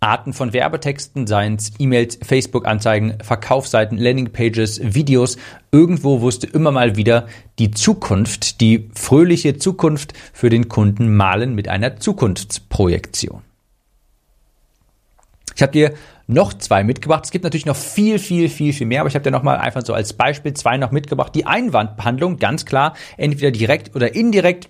Arten 0.00 0.32
von 0.32 0.52
Werbetexten, 0.52 1.26
seien 1.26 1.56
es 1.56 1.72
E-Mails, 1.78 2.18
Facebook-Anzeigen, 2.22 3.18
Verkaufsseiten, 3.20 3.98
Landingpages, 3.98 4.80
Videos. 4.94 5.36
Irgendwo 5.72 6.22
du 6.44 6.46
immer 6.46 6.70
mal 6.70 6.96
wieder 6.96 7.26
die 7.58 7.72
Zukunft, 7.72 8.60
die 8.60 8.88
fröhliche 8.94 9.58
Zukunft 9.58 10.14
für 10.32 10.50
den 10.50 10.68
Kunden 10.68 11.14
malen 11.14 11.54
mit 11.54 11.68
einer 11.68 11.96
Zukunftsprojektion. 11.96 13.42
Ich 15.56 15.62
habe 15.62 15.72
dir 15.72 15.94
noch 16.28 16.54
zwei 16.54 16.84
mitgebracht. 16.84 17.24
Es 17.24 17.32
gibt 17.32 17.42
natürlich 17.42 17.66
noch 17.66 17.76
viel, 17.76 18.18
viel, 18.18 18.48
viel, 18.48 18.72
viel 18.72 18.86
mehr, 18.86 19.00
aber 19.00 19.08
ich 19.08 19.14
habe 19.14 19.24
dir 19.24 19.30
noch 19.30 19.42
mal 19.42 19.56
einfach 19.56 19.84
so 19.84 19.94
als 19.94 20.12
Beispiel 20.12 20.52
zwei 20.52 20.76
noch 20.76 20.92
mitgebracht. 20.92 21.34
Die 21.34 21.46
Einwandbehandlung, 21.46 22.36
ganz 22.36 22.64
klar, 22.64 22.94
entweder 23.16 23.50
direkt 23.50 23.96
oder 23.96 24.14
indirekt 24.14 24.68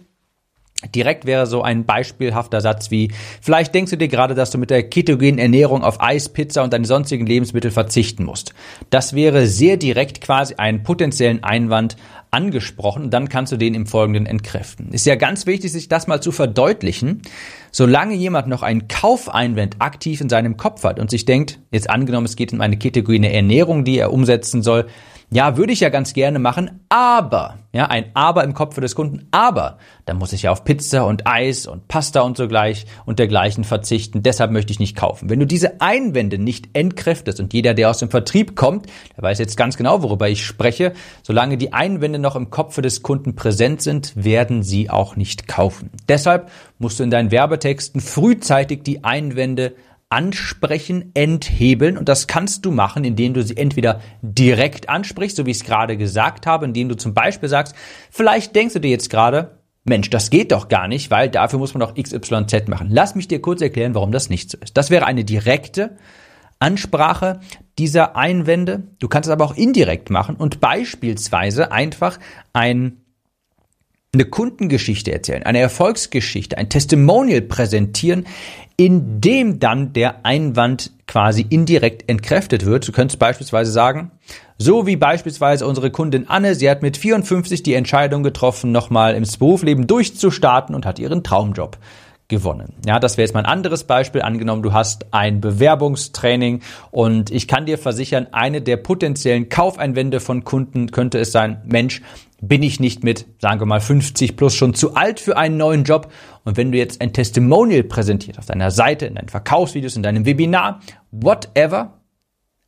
Direkt 0.95 1.27
wäre 1.27 1.47
so 1.49 1.63
ein 1.63 1.87
beispielhafter 1.87 2.61
Satz 2.61 2.93
wie, 2.93 3.11
vielleicht 3.41 3.75
denkst 3.75 3.91
du 3.91 3.97
dir 3.97 4.07
gerade, 4.07 4.37
dass 4.37 4.53
du 4.53 4.59
mit 4.59 4.71
der 4.71 4.89
ketogenen 4.89 5.41
Ernährung 5.41 5.83
auf 5.83 6.01
Eis, 6.01 6.29
Pizza 6.29 6.63
und 6.63 6.73
deine 6.73 6.87
sonstigen 6.87 7.27
Lebensmittel 7.27 7.73
verzichten 7.73 8.25
musst. 8.25 8.55
Das 8.89 9.13
wäre 9.13 9.49
sehr 9.49 9.77
direkt 9.77 10.21
quasi 10.21 10.55
einen 10.55 10.85
potenziellen 10.85 11.43
Einwand 11.43 11.97
angesprochen 12.31 13.11
dann 13.11 13.29
kannst 13.29 13.53
du 13.53 13.57
den 13.57 13.75
im 13.75 13.87
Folgenden 13.87 14.27
entkräften. 14.27 14.93
Ist 14.93 15.07
ja 15.07 15.17
ganz 15.17 15.47
wichtig, 15.47 15.73
sich 15.73 15.89
das 15.89 16.07
mal 16.07 16.21
zu 16.21 16.33
verdeutlichen. 16.33 17.23
Solange 17.71 18.15
jemand 18.15 18.49
noch 18.49 18.63
einen 18.63 18.89
Kaufeinwand 18.89 19.77
aktiv 19.81 20.21
in 20.21 20.29
seinem 20.29 20.57
Kopf 20.57 20.85
hat 20.85 20.99
und 20.99 21.11
sich 21.11 21.25
denkt, 21.25 21.61
jetzt 21.71 21.91
angenommen, 21.91 22.27
es 22.27 22.37
geht 22.37 22.53
um 22.53 22.61
eine 22.61 22.77
ketogene 22.77 23.33
Ernährung, 23.33 23.85
die 23.85 23.99
er 23.99 24.13
umsetzen 24.13 24.63
soll, 24.63 24.87
ja, 25.31 25.59
würde 25.59 25.73
ich 25.73 25.81
ja 25.81 25.91
ganz 25.91 26.15
gerne 26.15 26.39
machen, 26.39 26.81
aber, 26.89 27.59
ja, 27.73 27.87
ein 27.87 28.07
Aber 28.15 28.45
im 28.45 28.55
Kopf 28.55 28.81
des 28.81 28.95
Kunden, 28.95 29.29
aber, 29.31 29.77
dann 30.07 30.17
muss 30.17 30.33
ich 30.33 30.43
ja 30.43 30.53
auf 30.53 30.65
Pizza 30.65 31.05
und 31.05 31.27
Eis 31.27 31.67
und 31.67 31.87
Pasta 31.87 32.23
und 32.23 32.39
so 32.39 32.49
gleich 32.49 32.87
und 33.05 33.19
dergleichen 33.19 33.65
verzichten, 33.65 34.23
deshalb 34.23 34.53
möchte 34.53 34.73
ich 34.73 34.79
nicht 34.79 34.97
kaufen. 34.97 35.29
Wenn 35.29 35.39
du 35.39 35.47
diese 35.47 35.83
Einwände 35.83 36.39
nicht 36.39 36.71
entkräftest 36.73 37.41
und 37.41 37.53
jeder, 37.53 37.75
der 37.75 37.91
aus 37.91 37.99
dem 37.99 38.09
Vertrieb 38.09 38.57
kommt, 38.57 38.87
der 39.17 39.23
weiß 39.23 39.39
jetzt 39.39 39.59
ganz 39.59 39.77
genau, 39.77 40.03
worüber 40.03 40.31
ich 40.31 40.47
spreche, 40.47 40.95
solange 41.23 41.59
die 41.59 41.75
Einwände 41.75 42.19
noch 42.19 42.35
im 42.35 42.49
Kopf 42.49 42.81
des 42.81 43.03
Kunden 43.03 43.37
präsent 43.37 43.83
sind, 43.83 44.13
werden 44.17 44.63
sie 44.63 44.89
auch 44.89 45.17
nicht 45.17 45.47
kaufen. 45.47 45.91
Deshalb 46.09 46.51
musst 46.79 47.01
du 47.01 47.05
in 47.05 47.11
deinen 47.11 47.31
Werbetexten 47.31 48.01
frühzeitig 48.01 48.83
die 48.83 49.05
Einwände 49.05 49.75
ansprechen, 50.11 51.11
enthebeln. 51.15 51.99
Und 51.99 52.09
das 52.09 52.27
kannst 52.27 52.65
du 52.65 52.71
machen, 52.71 53.05
indem 53.05 53.35
du 53.35 53.43
sie 53.43 53.57
entweder 53.57 54.01
direkt 54.23 54.89
ansprichst, 54.89 55.37
so 55.37 55.47
wie 55.47 55.51
ich 55.51 55.59
es 55.59 55.65
gerade 55.65 55.97
gesagt 55.97 56.47
habe, 56.47 56.65
indem 56.65 56.89
du 56.89 56.97
zum 56.97 57.15
Beispiel 57.15 57.49
sagst, 57.49 57.75
vielleicht 58.11 58.57
denkst 58.57 58.75
du 58.75 58.81
dir 58.81 58.91
jetzt 58.91 59.11
gerade, 59.11 59.59
Mensch, 59.85 60.11
das 60.11 60.31
geht 60.31 60.53
doch 60.53 60.69
gar 60.69 60.89
nicht, 60.89 61.11
weil 61.11 61.29
dafür 61.31 61.59
muss 61.59 61.75
man 61.75 61.81
doch 61.81 61.95
XYZ 61.95 62.69
machen. 62.69 62.89
Lass 62.91 63.15
mich 63.15 63.29
dir 63.29 63.41
kurz 63.41 63.61
erklären, 63.61 63.95
warum 63.95 64.13
das 64.13 64.29
nicht 64.29 64.51
so 64.51 64.59
ist. 64.59 64.77
Das 64.77 64.91
wäre 64.91 65.07
eine 65.07 65.25
direkte 65.25 65.97
Ansprache 66.59 67.41
dieser 67.79 68.17
Einwände. 68.17 68.83
Du 68.99 69.09
kannst 69.09 69.29
es 69.29 69.33
aber 69.33 69.45
auch 69.45 69.57
indirekt 69.57 70.11
machen 70.11 70.37
und 70.37 70.61
beispielsweise 70.61 71.73
einfach 71.73 72.19
ein 72.53 73.01
eine 74.15 74.25
Kundengeschichte 74.25 75.13
erzählen, 75.13 75.43
eine 75.43 75.59
Erfolgsgeschichte, 75.59 76.57
ein 76.57 76.71
Testimonial 76.71 77.43
präsentieren, 77.43 78.27
in 78.77 79.21
dem 79.21 79.59
dann 79.59 79.93
der 79.93 80.25
Einwand 80.25 80.93
quasi 81.07 81.45
indirekt 81.49 82.09
entkräftet 82.09 82.65
wird. 82.65 82.87
Du 82.87 82.93
könntest 82.93 83.19
beispielsweise 83.19 83.71
sagen, 83.71 84.13
so 84.57 84.87
wie 84.87 84.97
beispielsweise 84.97 85.67
unsere 85.67 85.91
Kundin 85.91 86.29
Anne, 86.29 86.55
sie 86.55 86.71
hat 86.71 86.83
mit 86.83 86.97
54 86.97 87.63
die 87.63 87.75
Entscheidung 87.75 88.23
getroffen, 88.23 88.73
nochmal 88.73 89.15
ins 89.15 89.37
Berufsleben 89.37 89.87
durchzustarten 89.87 90.75
und 90.75 90.87
hat 90.87 90.99
ihren 90.99 91.23
Traumjob 91.23 91.77
gewonnen. 92.29 92.75
Ja, 92.87 93.01
das 93.01 93.17
wäre 93.17 93.25
jetzt 93.27 93.35
mal 93.35 93.41
ein 93.41 93.47
anderes 93.47 93.85
Beispiel. 93.85 94.23
Angenommen, 94.23 94.63
du 94.63 94.73
hast 94.73 95.07
ein 95.13 95.41
Bewerbungstraining 95.41 96.61
und 96.91 97.31
ich 97.31 97.49
kann 97.49 97.67
dir 97.67 97.79
versichern, 97.79 98.29
eine 98.33 98.61
der 98.61 98.77
potenziellen 98.77 99.49
Kaufeinwände 99.49 100.21
von 100.21 100.45
Kunden 100.45 100.91
könnte 100.91 101.19
es 101.19 101.33
sein, 101.33 101.63
Mensch, 101.65 102.03
bin 102.41 102.63
ich 102.63 102.79
nicht 102.79 103.03
mit, 103.03 103.27
sagen 103.41 103.61
wir 103.61 103.67
mal, 103.67 103.81
50 103.81 104.37
plus 104.37 104.55
schon 104.55 104.75
zu 104.75 104.95
alt 104.95 105.19
für 105.19 105.37
einen 105.37 105.57
neuen 105.57 105.85
Job. 105.85 106.13
Und 106.45 106.57
wenn 106.57 106.71
du 106.71 106.79
jetzt 106.79 107.01
ein 107.01 107.13
Testimonial 107.13 107.83
präsentierst 107.83 108.39
auf 108.39 108.47
deiner 108.47 108.71
Seite, 108.71 109.07
in 109.07 109.17
deinen 109.17 109.29
Verkaufsvideos, 109.29 109.97
in 109.97 110.03
deinem 110.03 110.25
Webinar, 110.25 110.81
whatever, 111.11 111.98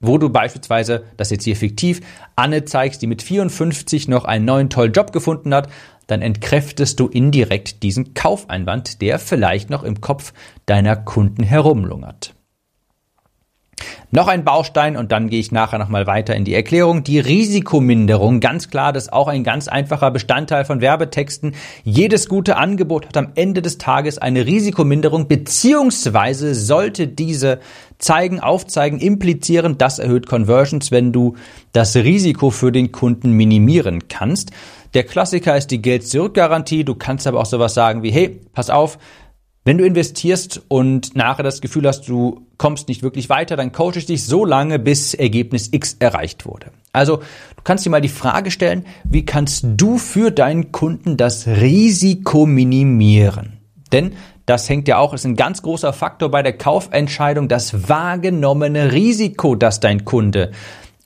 wo 0.00 0.18
du 0.18 0.30
beispielsweise, 0.30 1.04
das 1.16 1.30
jetzt 1.30 1.44
hier 1.44 1.56
fiktiv, 1.56 2.00
Anne 2.34 2.64
zeigst, 2.64 3.02
die 3.02 3.06
mit 3.06 3.22
54 3.22 4.08
noch 4.08 4.24
einen 4.24 4.46
neuen 4.46 4.70
tollen 4.70 4.92
Job 4.92 5.12
gefunden 5.12 5.54
hat, 5.54 5.68
dann 6.06 6.22
entkräftest 6.22 6.98
du 6.98 7.06
indirekt 7.06 7.82
diesen 7.82 8.14
Kaufeinwand, 8.14 9.00
der 9.02 9.18
vielleicht 9.18 9.70
noch 9.70 9.84
im 9.84 10.00
Kopf 10.00 10.32
deiner 10.66 10.96
Kunden 10.96 11.44
herumlungert. 11.44 12.34
Noch 14.10 14.26
ein 14.26 14.44
Baustein 14.44 14.96
und 14.96 15.12
dann 15.12 15.30
gehe 15.30 15.38
ich 15.38 15.52
nachher 15.52 15.78
nochmal 15.78 16.06
weiter 16.06 16.34
in 16.34 16.44
die 16.44 16.54
Erklärung. 16.54 17.04
Die 17.04 17.20
Risikominderung, 17.20 18.40
ganz 18.40 18.68
klar, 18.68 18.92
das 18.92 19.04
ist 19.04 19.12
auch 19.12 19.28
ein 19.28 19.44
ganz 19.44 19.68
einfacher 19.68 20.10
Bestandteil 20.10 20.64
von 20.64 20.80
Werbetexten. 20.80 21.54
Jedes 21.84 22.28
gute 22.28 22.56
Angebot 22.56 23.06
hat 23.06 23.16
am 23.16 23.30
Ende 23.36 23.62
des 23.62 23.78
Tages 23.78 24.18
eine 24.18 24.46
Risikominderung, 24.46 25.28
beziehungsweise 25.28 26.56
sollte 26.56 27.06
diese 27.06 27.60
zeigen, 28.00 28.40
aufzeigen, 28.40 28.98
implizieren, 28.98 29.78
das 29.78 29.98
erhöht 29.98 30.26
Conversions, 30.26 30.90
wenn 30.90 31.12
du 31.12 31.36
das 31.72 31.94
Risiko 31.94 32.50
für 32.50 32.72
den 32.72 32.90
Kunden 32.90 33.32
minimieren 33.32 34.08
kannst. 34.08 34.50
Der 34.94 35.04
Klassiker 35.04 35.56
ist 35.56 35.70
die 35.70 35.80
Geld-Zurück-Garantie. 35.80 36.84
Du 36.84 36.96
kannst 36.96 37.26
aber 37.26 37.38
auch 37.38 37.46
sowas 37.46 37.74
sagen 37.74 38.02
wie, 38.02 38.10
hey, 38.10 38.40
pass 38.52 38.70
auf, 38.70 38.98
wenn 39.64 39.78
du 39.78 39.84
investierst 39.84 40.62
und 40.68 41.14
nachher 41.14 41.42
das 41.42 41.60
Gefühl 41.60 41.86
hast, 41.86 42.08
du 42.08 42.46
kommst 42.56 42.88
nicht 42.88 43.02
wirklich 43.02 43.28
weiter, 43.28 43.56
dann 43.56 43.72
coache 43.72 43.98
ich 43.98 44.06
dich 44.06 44.24
so 44.24 44.44
lange, 44.44 44.78
bis 44.78 45.14
Ergebnis 45.14 45.68
X 45.70 45.96
erreicht 45.98 46.46
wurde. 46.46 46.72
Also 46.92 47.18
du 47.18 47.62
kannst 47.62 47.84
dir 47.84 47.90
mal 47.90 48.00
die 48.00 48.08
Frage 48.08 48.50
stellen, 48.50 48.86
wie 49.04 49.24
kannst 49.24 49.64
du 49.76 49.98
für 49.98 50.30
deinen 50.30 50.72
Kunden 50.72 51.16
das 51.16 51.46
Risiko 51.46 52.46
minimieren? 52.46 53.58
Denn 53.92 54.12
das 54.50 54.68
hängt 54.68 54.88
ja 54.88 54.98
auch, 54.98 55.14
ist 55.14 55.24
ein 55.24 55.36
ganz 55.36 55.62
großer 55.62 55.92
Faktor 55.92 56.28
bei 56.28 56.42
der 56.42 56.52
Kaufentscheidung, 56.52 57.46
das 57.46 57.88
wahrgenommene 57.88 58.90
Risiko, 58.90 59.54
das 59.54 59.78
dein 59.78 60.04
Kunde 60.04 60.50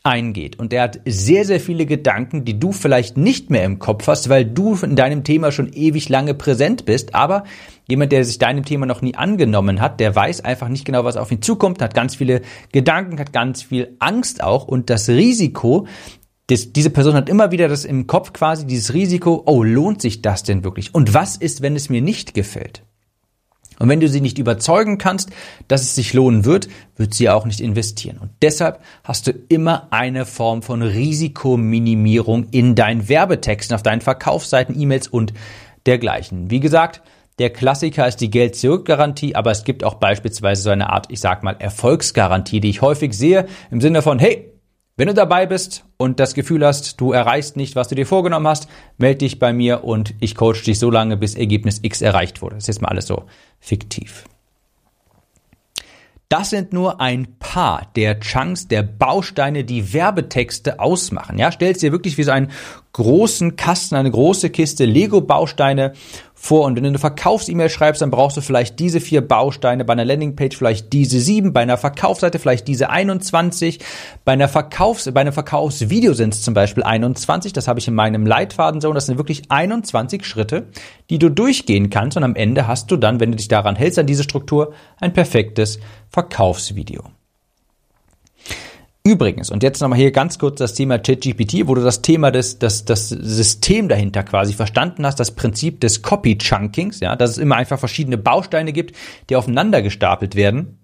eingeht. 0.02 0.58
Und 0.58 0.72
er 0.72 0.84
hat 0.84 1.00
sehr, 1.04 1.44
sehr 1.44 1.60
viele 1.60 1.84
Gedanken, 1.84 2.46
die 2.46 2.58
du 2.58 2.72
vielleicht 2.72 3.18
nicht 3.18 3.50
mehr 3.50 3.64
im 3.64 3.78
Kopf 3.78 4.06
hast, 4.06 4.30
weil 4.30 4.46
du 4.46 4.78
in 4.82 4.96
deinem 4.96 5.24
Thema 5.24 5.52
schon 5.52 5.70
ewig 5.74 6.08
lange 6.08 6.32
präsent 6.32 6.86
bist. 6.86 7.14
Aber 7.14 7.44
jemand, 7.86 8.12
der 8.12 8.24
sich 8.24 8.38
deinem 8.38 8.64
Thema 8.64 8.86
noch 8.86 9.02
nie 9.02 9.14
angenommen 9.14 9.82
hat, 9.82 10.00
der 10.00 10.16
weiß 10.16 10.40
einfach 10.40 10.68
nicht 10.68 10.86
genau, 10.86 11.04
was 11.04 11.18
auf 11.18 11.30
ihn 11.30 11.42
zukommt, 11.42 11.82
hat 11.82 11.92
ganz 11.92 12.14
viele 12.14 12.40
Gedanken, 12.72 13.20
hat 13.20 13.34
ganz 13.34 13.62
viel 13.62 13.94
Angst 13.98 14.42
auch 14.42 14.66
und 14.66 14.88
das 14.88 15.10
Risiko, 15.10 15.86
das, 16.46 16.72
diese 16.72 16.88
Person 16.88 17.12
hat 17.12 17.28
immer 17.28 17.50
wieder 17.50 17.68
das 17.68 17.84
im 17.84 18.06
Kopf 18.06 18.32
quasi, 18.32 18.66
dieses 18.66 18.94
Risiko, 18.94 19.42
oh, 19.44 19.62
lohnt 19.62 20.00
sich 20.00 20.22
das 20.22 20.44
denn 20.44 20.64
wirklich? 20.64 20.94
Und 20.94 21.12
was 21.12 21.36
ist, 21.36 21.60
wenn 21.60 21.76
es 21.76 21.90
mir 21.90 22.00
nicht 22.00 22.32
gefällt? 22.32 22.82
Und 23.78 23.88
wenn 23.88 24.00
du 24.00 24.08
sie 24.08 24.20
nicht 24.20 24.38
überzeugen 24.38 24.98
kannst, 24.98 25.30
dass 25.68 25.82
es 25.82 25.94
sich 25.94 26.12
lohnen 26.12 26.44
wird, 26.44 26.68
wird 26.96 27.14
sie 27.14 27.28
auch 27.28 27.44
nicht 27.44 27.60
investieren. 27.60 28.18
Und 28.18 28.30
deshalb 28.42 28.80
hast 29.02 29.26
du 29.26 29.32
immer 29.48 29.88
eine 29.90 30.26
Form 30.26 30.62
von 30.62 30.82
Risikominimierung 30.82 32.48
in 32.50 32.74
deinen 32.74 33.08
Werbetexten, 33.08 33.74
auf 33.74 33.82
deinen 33.82 34.00
Verkaufsseiten, 34.00 34.78
E-Mails 34.78 35.08
und 35.08 35.32
dergleichen. 35.86 36.50
Wie 36.50 36.60
gesagt, 36.60 37.02
der 37.38 37.50
Klassiker 37.50 38.06
ist 38.06 38.20
die 38.20 38.30
Geld-Zurück-Garantie, 38.30 39.34
aber 39.34 39.50
es 39.50 39.64
gibt 39.64 39.82
auch 39.82 39.94
beispielsweise 39.94 40.62
so 40.62 40.70
eine 40.70 40.90
Art, 40.90 41.06
ich 41.10 41.18
sag 41.18 41.42
mal, 41.42 41.56
Erfolgsgarantie, 41.58 42.60
die 42.60 42.70
ich 42.70 42.80
häufig 42.80 43.12
sehe, 43.12 43.46
im 43.72 43.80
Sinne 43.80 44.02
von, 44.02 44.20
hey, 44.20 44.53
wenn 44.96 45.08
du 45.08 45.14
dabei 45.14 45.46
bist 45.46 45.84
und 45.96 46.20
das 46.20 46.34
Gefühl 46.34 46.64
hast, 46.64 47.00
du 47.00 47.12
erreichst 47.12 47.56
nicht, 47.56 47.74
was 47.74 47.88
du 47.88 47.96
dir 47.96 48.06
vorgenommen 48.06 48.46
hast, 48.46 48.68
melde 48.96 49.18
dich 49.18 49.40
bei 49.40 49.52
mir 49.52 49.82
und 49.82 50.14
ich 50.20 50.36
coach 50.36 50.62
dich 50.62 50.78
so 50.78 50.90
lange, 50.90 51.16
bis 51.16 51.34
Ergebnis 51.34 51.80
X 51.82 52.00
erreicht 52.00 52.42
wurde. 52.42 52.54
Das 52.54 52.64
ist 52.64 52.68
jetzt 52.68 52.82
mal 52.82 52.88
alles 52.88 53.06
so 53.06 53.24
fiktiv. 53.58 54.24
Das 56.34 56.50
sind 56.50 56.72
nur 56.72 57.00
ein 57.00 57.36
paar 57.38 57.86
der 57.94 58.18
Chunks, 58.18 58.66
der 58.66 58.82
Bausteine, 58.82 59.62
die 59.62 59.92
Werbetexte 59.92 60.80
ausmachen. 60.80 61.38
Ja, 61.38 61.52
stellst 61.52 61.80
dir 61.80 61.92
wirklich 61.92 62.18
wie 62.18 62.24
so 62.24 62.32
einen 62.32 62.50
großen 62.92 63.54
Kasten, 63.54 63.94
eine 63.94 64.10
große 64.10 64.50
Kiste 64.50 64.84
Lego-Bausteine 64.84 65.92
vor. 66.44 66.66
Und 66.66 66.76
wenn 66.76 66.82
du 66.82 66.90
eine 66.90 66.98
Verkaufs-E-Mail 66.98 67.70
schreibst, 67.70 68.02
dann 68.02 68.10
brauchst 68.10 68.36
du 68.36 68.40
vielleicht 68.40 68.78
diese 68.78 69.00
vier 69.00 69.26
Bausteine, 69.26 69.84
bei 69.84 69.94
einer 69.94 70.04
Landingpage 70.04 70.56
vielleicht 70.56 70.92
diese 70.92 71.18
sieben, 71.18 71.52
bei 71.52 71.62
einer 71.62 71.78
Verkaufsseite 71.78 72.38
vielleicht 72.38 72.68
diese 72.68 72.90
21, 72.90 73.80
bei 74.24 74.32
einer 74.32 74.48
Verkaufs-, 74.48 75.10
bei 75.12 75.22
einem 75.22 75.32
Verkaufsvideo 75.32 76.12
sind 76.12 76.34
es 76.34 76.42
zum 76.42 76.52
Beispiel 76.52 76.82
21, 76.82 77.52
das 77.52 77.66
habe 77.66 77.80
ich 77.80 77.88
in 77.88 77.94
meinem 77.94 78.26
Leitfaden 78.26 78.80
so, 78.80 78.88
und 78.88 78.94
das 78.94 79.06
sind 79.06 79.16
wirklich 79.16 79.50
21 79.50 80.26
Schritte, 80.26 80.66
die 81.10 81.18
du 81.18 81.30
durchgehen 81.30 81.90
kannst 81.90 82.16
und 82.16 82.24
am 82.24 82.36
Ende 82.36 82.66
hast 82.66 82.90
du 82.90 82.96
dann, 82.96 83.20
wenn 83.20 83.30
du 83.30 83.36
dich 83.36 83.48
daran 83.48 83.74
hältst, 83.74 83.98
an 83.98 84.06
diese 84.06 84.22
Struktur, 84.22 84.74
ein 85.00 85.12
perfektes 85.12 85.78
Verkaufsvideo. 86.14 87.02
Übrigens, 89.02 89.50
und 89.50 89.64
jetzt 89.64 89.80
nochmal 89.80 89.98
hier 89.98 90.12
ganz 90.12 90.38
kurz 90.38 90.58
das 90.58 90.74
Thema 90.74 90.98
ChatGPT, 90.98 91.66
wo 91.66 91.74
du 91.74 91.82
das 91.82 92.02
Thema 92.02 92.30
des, 92.30 92.60
das, 92.60 92.84
das 92.84 93.08
System 93.08 93.88
dahinter 93.88 94.22
quasi 94.22 94.52
verstanden 94.52 95.04
hast, 95.04 95.18
das 95.18 95.32
Prinzip 95.32 95.80
des 95.80 96.02
Copy-Chunkings, 96.02 97.00
ja, 97.00 97.16
dass 97.16 97.30
es 97.30 97.38
immer 97.38 97.56
einfach 97.56 97.80
verschiedene 97.80 98.16
Bausteine 98.16 98.72
gibt, 98.72 98.96
die 99.28 99.34
aufeinander 99.34 99.82
gestapelt 99.82 100.36
werden. 100.36 100.78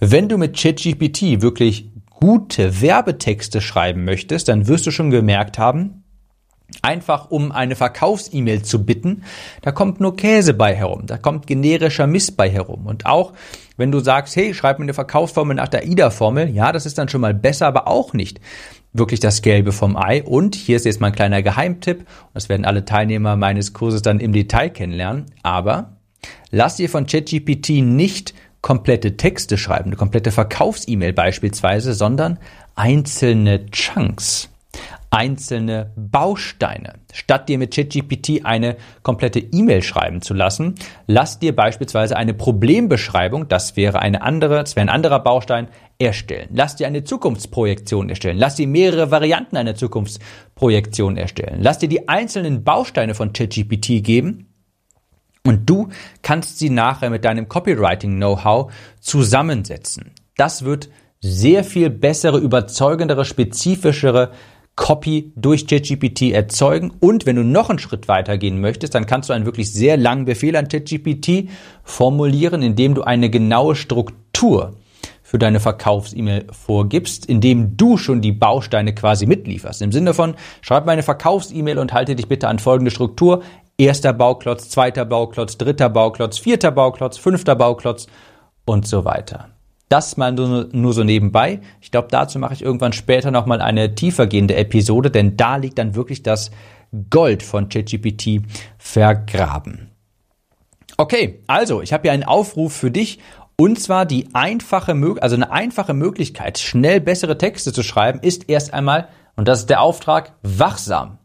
Wenn 0.00 0.28
du 0.28 0.36
mit 0.36 0.54
ChatGPT 0.54 1.40
wirklich 1.40 1.90
gute 2.10 2.82
Werbetexte 2.82 3.62
schreiben 3.62 4.04
möchtest, 4.04 4.48
dann 4.48 4.68
wirst 4.68 4.86
du 4.86 4.90
schon 4.90 5.10
gemerkt 5.10 5.58
haben, 5.58 6.03
einfach 6.82 7.30
um 7.30 7.52
eine 7.52 7.76
Verkaufs-E-Mail 7.76 8.62
zu 8.62 8.84
bitten, 8.84 9.22
da 9.62 9.72
kommt 9.72 10.00
nur 10.00 10.16
Käse 10.16 10.54
bei 10.54 10.74
herum, 10.74 11.06
da 11.06 11.18
kommt 11.18 11.46
generischer 11.46 12.06
Mist 12.06 12.36
bei 12.36 12.48
herum. 12.50 12.86
Und 12.86 13.06
auch 13.06 13.32
wenn 13.76 13.92
du 13.92 14.00
sagst, 14.00 14.36
hey, 14.36 14.54
schreib 14.54 14.78
mir 14.78 14.84
eine 14.84 14.94
Verkaufsformel 14.94 15.56
nach 15.56 15.68
der 15.68 15.86
IDA-Formel, 15.86 16.50
ja, 16.50 16.72
das 16.72 16.86
ist 16.86 16.98
dann 16.98 17.08
schon 17.08 17.20
mal 17.20 17.34
besser, 17.34 17.66
aber 17.66 17.88
auch 17.88 18.12
nicht 18.12 18.40
wirklich 18.92 19.20
das 19.20 19.42
Gelbe 19.42 19.72
vom 19.72 19.96
Ei. 19.96 20.22
Und 20.22 20.54
hier 20.54 20.76
ist 20.76 20.84
jetzt 20.86 21.00
mal 21.00 21.08
ein 21.08 21.14
kleiner 21.14 21.42
Geheimtipp, 21.42 22.06
das 22.32 22.48
werden 22.48 22.64
alle 22.64 22.84
Teilnehmer 22.84 23.36
meines 23.36 23.72
Kurses 23.72 24.02
dann 24.02 24.20
im 24.20 24.32
Detail 24.32 24.70
kennenlernen, 24.70 25.26
aber 25.42 25.96
lass 26.50 26.76
dir 26.76 26.88
von 26.88 27.06
ChatGPT 27.06 27.82
nicht 27.82 28.34
komplette 28.62 29.16
Texte 29.18 29.58
schreiben, 29.58 29.86
eine 29.86 29.96
komplette 29.96 30.30
Verkaufs-E-Mail 30.30 31.12
beispielsweise, 31.12 31.92
sondern 31.92 32.38
einzelne 32.76 33.66
Chunks 33.66 34.48
einzelne 35.10 35.92
Bausteine. 35.96 36.94
Statt 37.12 37.48
dir 37.48 37.58
mit 37.58 37.74
ChatGPT 37.74 38.44
eine 38.44 38.76
komplette 39.02 39.38
E-Mail 39.38 39.82
schreiben 39.82 40.22
zu 40.22 40.34
lassen, 40.34 40.74
lass 41.06 41.38
dir 41.38 41.54
beispielsweise 41.54 42.16
eine 42.16 42.34
Problembeschreibung, 42.34 43.48
das 43.48 43.76
wäre 43.76 44.00
eine 44.00 44.22
andere, 44.22 44.60
das 44.60 44.74
wäre 44.74 44.86
ein 44.86 44.94
anderer 44.94 45.20
Baustein, 45.20 45.68
erstellen. 45.98 46.48
Lass 46.52 46.76
dir 46.76 46.86
eine 46.86 47.04
Zukunftsprojektion 47.04 48.08
erstellen. 48.08 48.38
Lass 48.38 48.56
dir 48.56 48.66
mehrere 48.66 49.10
Varianten 49.10 49.56
einer 49.56 49.76
Zukunftsprojektion 49.76 51.16
erstellen. 51.16 51.60
Lass 51.60 51.78
dir 51.78 51.88
die 51.88 52.08
einzelnen 52.08 52.64
Bausteine 52.64 53.14
von 53.14 53.32
ChatGPT 53.32 54.02
geben 54.02 54.48
und 55.46 55.68
du 55.68 55.90
kannst 56.22 56.58
sie 56.58 56.70
nachher 56.70 57.10
mit 57.10 57.24
deinem 57.24 57.48
Copywriting-Know-how 57.48 58.72
zusammensetzen. 59.00 60.12
Das 60.36 60.64
wird 60.64 60.88
sehr 61.20 61.64
viel 61.64 61.90
bessere, 61.90 62.38
überzeugendere, 62.38 63.24
spezifischere 63.24 64.32
Copy 64.76 65.32
durch 65.36 65.66
ChatGPT 65.66 66.32
erzeugen. 66.32 66.92
Und 67.00 67.26
wenn 67.26 67.36
du 67.36 67.44
noch 67.44 67.70
einen 67.70 67.78
Schritt 67.78 68.08
weiter 68.08 68.38
gehen 68.38 68.60
möchtest, 68.60 68.94
dann 68.94 69.06
kannst 69.06 69.28
du 69.28 69.32
einen 69.32 69.46
wirklich 69.46 69.72
sehr 69.72 69.96
langen 69.96 70.24
Befehl 70.24 70.56
an 70.56 70.68
ChatGPT 70.68 71.48
formulieren, 71.82 72.62
indem 72.62 72.94
du 72.94 73.02
eine 73.02 73.30
genaue 73.30 73.76
Struktur 73.76 74.74
für 75.22 75.38
deine 75.38 75.58
Verkaufs-E-Mail 75.58 76.46
vorgibst, 76.52 77.26
indem 77.26 77.76
du 77.76 77.96
schon 77.96 78.20
die 78.20 78.32
Bausteine 78.32 78.94
quasi 78.94 79.26
mitlieferst. 79.26 79.82
Im 79.82 79.90
Sinne 79.90 80.14
von, 80.14 80.34
schreib 80.60 80.86
meine 80.86 81.02
Verkaufs-E-Mail 81.02 81.78
und 81.78 81.92
halte 81.92 82.14
dich 82.14 82.28
bitte 82.28 82.48
an 82.48 82.58
folgende 82.58 82.90
Struktur. 82.90 83.42
Erster 83.76 84.12
Bauklotz, 84.12 84.68
zweiter 84.68 85.04
Bauklotz, 85.04 85.56
dritter 85.56 85.88
Bauklotz, 85.88 86.38
vierter 86.38 86.70
Bauklotz, 86.70 87.16
fünfter 87.16 87.56
Bauklotz 87.56 88.06
und 88.64 88.86
so 88.86 89.04
weiter. 89.04 89.53
Das 89.88 90.16
mal 90.16 90.32
nur, 90.32 90.68
nur 90.72 90.92
so 90.92 91.04
nebenbei. 91.04 91.60
Ich 91.80 91.90
glaube, 91.90 92.08
dazu 92.10 92.38
mache 92.38 92.54
ich 92.54 92.62
irgendwann 92.62 92.92
später 92.92 93.30
nochmal 93.30 93.60
eine 93.60 93.94
tiefergehende 93.94 94.56
Episode, 94.56 95.10
denn 95.10 95.36
da 95.36 95.56
liegt 95.56 95.78
dann 95.78 95.94
wirklich 95.94 96.22
das 96.22 96.50
Gold 97.10 97.42
von 97.42 97.68
ChatGPT 97.68 98.42
vergraben. 98.78 99.90
Okay, 100.96 101.40
also 101.46 101.82
ich 101.82 101.92
habe 101.92 102.02
hier 102.02 102.12
einen 102.12 102.24
Aufruf 102.24 102.72
für 102.72 102.90
dich 102.90 103.18
und 103.56 103.78
zwar 103.78 104.06
die 104.06 104.28
einfache, 104.32 104.96
also 105.20 105.36
eine 105.36 105.50
einfache 105.50 105.94
Möglichkeit, 105.94 106.58
schnell 106.58 107.00
bessere 107.00 107.38
Texte 107.38 107.72
zu 107.72 107.82
schreiben, 107.82 108.20
ist 108.20 108.48
erst 108.48 108.72
einmal, 108.74 109.08
und 109.36 109.48
das 109.48 109.60
ist 109.60 109.70
der 109.70 109.80
Auftrag, 109.80 110.32
wachsam 110.42 111.18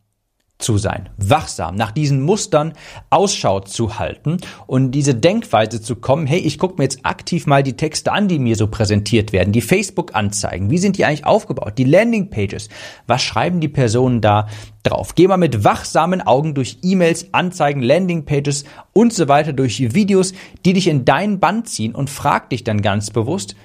zu 0.60 0.78
sein, 0.78 1.08
wachsam, 1.18 1.76
nach 1.76 1.92
diesen 1.92 2.22
Mustern 2.22 2.74
Ausschau 3.10 3.62
zu 3.62 3.98
halten 3.98 4.38
und 4.68 4.92
diese 4.92 5.16
Denkweise 5.16 5.82
zu 5.82 5.96
kommen, 5.96 6.28
hey, 6.28 6.40
ich 6.40 6.60
gucke 6.60 6.76
mir 6.78 6.84
jetzt 6.84 7.06
aktiv 7.06 7.48
mal 7.48 7.64
die 7.64 7.78
Texte 7.78 8.12
an, 8.12 8.28
die 8.28 8.40
mir 8.40 8.58
so 8.58 8.68
präsentiert 8.68 9.32
werden, 9.32 9.54
die 9.54 9.62
Facebook-Anzeigen, 9.62 10.70
wie 10.70 10.78
sind 10.78 10.98
die 10.98 11.06
eigentlich 11.06 11.26
aufgebaut, 11.26 11.78
die 11.78 11.86
Landing-Pages, 11.86 12.68
was 13.08 13.22
schreiben 13.22 13.62
die 13.62 13.70
Personen 13.70 14.20
da 14.20 14.48
drauf? 14.84 15.16
Geh 15.16 15.28
mal 15.30 15.38
mit 15.38 15.64
wachsamen 15.64 16.22
Augen 16.22 16.54
durch 16.54 16.80
E-Mails, 16.84 17.34
Anzeigen, 17.34 17.82
Landing-Pages 17.82 18.66
und 18.92 19.14
so 19.14 19.30
weiter, 19.30 19.54
durch 19.54 19.94
Videos, 19.94 20.34
die 20.66 20.74
dich 20.74 20.88
in 20.88 21.06
deinen 21.06 21.40
Band 21.40 21.70
ziehen 21.70 21.96
und 21.96 22.10
frag 22.10 22.50
dich 22.50 22.66
dann 22.66 22.82
ganz 22.82 23.12
bewusst, 23.12 23.56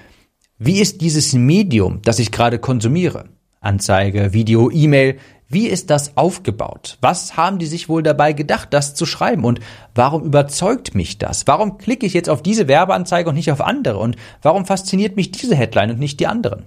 wie 0.58 0.80
ist 0.80 1.00
dieses 1.00 1.32
Medium, 1.32 2.02
das 2.02 2.20
ich 2.20 2.30
gerade 2.30 2.60
konsumiere? 2.60 3.24
Anzeige, 3.64 4.32
Video, 4.32 4.70
E-Mail, 4.70 5.16
wie 5.54 5.68
ist 5.68 5.88
das 5.88 6.16
aufgebaut? 6.16 6.98
Was 7.00 7.36
haben 7.36 7.58
die 7.58 7.66
sich 7.66 7.88
wohl 7.88 8.02
dabei 8.02 8.32
gedacht, 8.34 8.68
das 8.72 8.94
zu 8.94 9.06
schreiben? 9.06 9.44
Und 9.44 9.60
warum 9.94 10.22
überzeugt 10.22 10.94
mich 10.94 11.16
das? 11.16 11.46
Warum 11.46 11.78
klicke 11.78 12.04
ich 12.04 12.12
jetzt 12.12 12.28
auf 12.28 12.42
diese 12.42 12.68
Werbeanzeige 12.68 13.28
und 13.28 13.36
nicht 13.36 13.50
auf 13.50 13.62
andere? 13.62 13.98
Und 13.98 14.16
warum 14.42 14.66
fasziniert 14.66 15.16
mich 15.16 15.30
diese 15.30 15.56
Headline 15.56 15.92
und 15.92 15.98
nicht 15.98 16.20
die 16.20 16.26
anderen? 16.26 16.66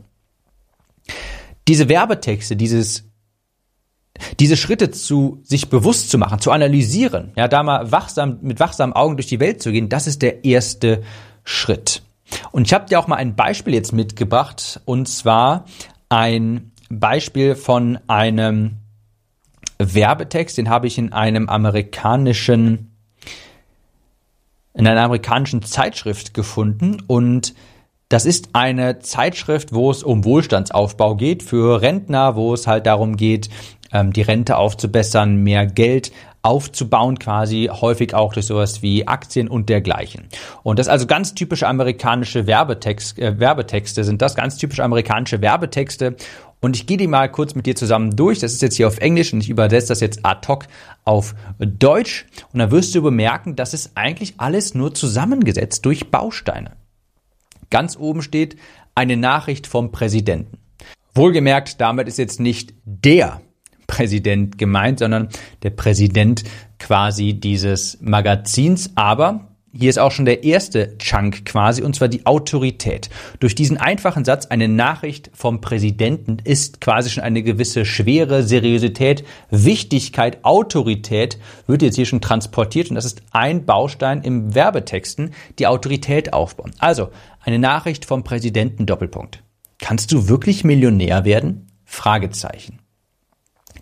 Diese 1.68 1.90
Werbetexte, 1.90 2.56
dieses 2.56 3.04
diese 4.40 4.58
Schritte 4.58 4.90
zu 4.90 5.42
sich 5.44 5.70
bewusst 5.70 6.10
zu 6.10 6.18
machen, 6.18 6.40
zu 6.40 6.52
analysieren, 6.52 7.34
ja, 7.36 7.48
da 7.48 7.62
mal 7.62 7.92
wachsam 7.92 8.40
mit 8.42 8.60
wachsamen 8.60 8.96
Augen 8.96 9.16
durch 9.16 9.28
die 9.28 9.40
Welt 9.40 9.62
zu 9.62 9.72
gehen, 9.72 9.90
das 9.90 10.08
ist 10.08 10.24
der 10.24 10.44
erste 10.44 11.04
Schritt. 11.44 12.02
Und 12.52 12.66
ich 12.68 12.74
habe 12.74 12.88
dir 12.88 13.00
auch 13.00 13.08
mal 13.08 13.18
ein 13.18 13.36
Beispiel 13.36 13.74
jetzt 13.74 13.94
mitgebracht, 13.94 14.82
und 14.86 15.08
zwar 15.08 15.66
ein 16.10 16.72
Beispiel 16.90 17.56
von 17.56 18.00
einem 18.08 18.78
Werbetext, 19.80 20.58
den 20.58 20.70
habe 20.70 20.88
ich 20.88 20.98
in 20.98 21.14
einem 21.14 21.50
amerikanischen 21.50 22.92
in 24.74 24.86
einer 24.86 25.02
amerikanischen 25.02 25.64
Zeitschrift 25.64 26.36
gefunden 26.36 27.02
und 27.08 27.56
das 28.10 28.26
ist 28.26 28.50
eine 28.54 29.00
Zeitschrift, 29.00 29.74
wo 29.74 29.92
es 29.92 30.02
um 30.02 30.24
Wohlstandsaufbau 30.24 31.16
geht 31.16 31.44
für 31.44 31.82
Rentner, 31.82 32.36
wo 32.36 32.54
es 32.54 32.66
halt 32.66 32.86
darum 32.86 33.18
geht, 33.18 33.50
ähm, 33.92 34.14
die 34.14 34.22
Rente 34.22 34.58
aufzubessern, 34.58 35.38
mehr 35.38 35.66
Geld 35.66 36.12
aufzubauen, 36.42 37.20
quasi 37.20 37.70
häufig 37.70 38.14
auch 38.14 38.32
durch 38.32 38.46
sowas 38.46 38.82
wie 38.82 39.08
Aktien 39.08 39.50
und 39.50 39.68
dergleichen. 39.68 40.28
Und 40.64 40.80
das 40.80 40.88
also 40.88 41.06
ganz 41.06 41.34
typische 41.34 41.68
amerikanische 41.68 42.48
Werbetext, 42.48 43.20
äh, 43.20 43.40
Werbetexte 43.40 44.06
sind 44.06 44.22
das, 44.22 44.36
ganz 44.36 44.58
typische 44.58 44.84
amerikanische 44.84 45.42
Werbetexte. 45.42 46.16
Und 46.60 46.76
ich 46.76 46.88
gehe 46.88 46.98
die 46.98 47.08
mal 47.08 47.32
kurz 47.32 47.54
mit 47.56 47.66
dir 47.66 47.76
zusammen 47.76 48.16
durch. 48.16 48.40
Das 48.40 48.54
ist 48.54 48.62
jetzt 48.62 48.76
hier 48.76 48.88
auf 48.88 48.98
Englisch 48.98 49.32
und 49.32 49.42
ich 49.42 49.50
übersetze 49.50 49.90
das 49.90 50.00
jetzt 50.00 50.26
ad 50.26 50.48
hoc 50.48 50.66
auf 51.04 51.36
Deutsch. 51.60 52.26
Und 52.52 52.60
dann 52.60 52.72
wirst 52.72 52.96
du 52.96 53.02
bemerken, 53.02 53.56
das 53.56 53.74
ist 53.74 53.92
eigentlich 53.96 54.36
alles 54.38 54.74
nur 54.74 54.94
zusammengesetzt 54.94 55.86
durch 55.86 56.10
Bausteine. 56.10 56.72
Ganz 57.70 57.98
oben 57.98 58.22
steht 58.22 58.56
eine 58.96 59.18
Nachricht 59.18 59.68
vom 59.68 59.92
Präsidenten. 59.92 60.58
Wohlgemerkt, 61.14 61.80
damit 61.82 62.08
ist 62.08 62.18
jetzt 62.18 62.40
nicht 62.40 62.74
der 62.86 63.42
Präsident 63.86 64.58
gemeint, 64.58 65.00
sondern 65.00 65.30
der 65.64 65.70
Präsident 65.72 66.44
quasi 66.80 67.34
dieses 67.34 68.00
Magazins. 68.02 68.92
Aber 68.96 69.48
hier 69.78 69.90
ist 69.90 70.00
auch 70.00 70.12
schon 70.12 70.26
der 70.26 70.44
erste 70.44 70.98
Chunk 70.98 71.46
quasi, 71.46 71.84
und 71.84 71.96
zwar 71.96 72.08
die 72.08 72.26
Autorität. 72.26 73.10
Durch 73.40 73.56
diesen 73.56 73.78
einfachen 73.78 74.26
Satz, 74.26 74.48
eine 74.48 74.68
Nachricht 74.68 75.30
vom 75.34 75.62
Präsidenten 75.62 76.38
ist 76.44 76.82
quasi 76.82 77.10
schon 77.10 77.24
eine 77.24 77.44
gewisse 77.44 77.86
Schwere, 77.86 78.44
Seriosität, 78.44 79.24
Wichtigkeit, 79.52 80.44
Autorität 80.44 81.38
wird 81.68 81.82
jetzt 81.82 81.96
hier 81.96 82.06
schon 82.06 82.22
transportiert 82.22 82.90
und 82.90 82.96
das 82.96 83.06
ist 83.06 83.22
ein 83.32 83.66
Baustein 83.66 84.22
im 84.22 84.56
Werbetexten, 84.56 85.34
die 85.60 85.68
Autorität 85.68 86.34
aufbauen. 86.34 86.72
Also, 86.80 87.10
eine 87.42 87.60
Nachricht 87.60 88.06
vom 88.06 88.24
Präsidenten 88.24 88.86
Doppelpunkt. 88.86 89.44
Kannst 89.80 90.12
du 90.12 90.28
wirklich 90.28 90.64
Millionär 90.64 91.24
werden? 91.24 91.68
Fragezeichen. 91.86 92.80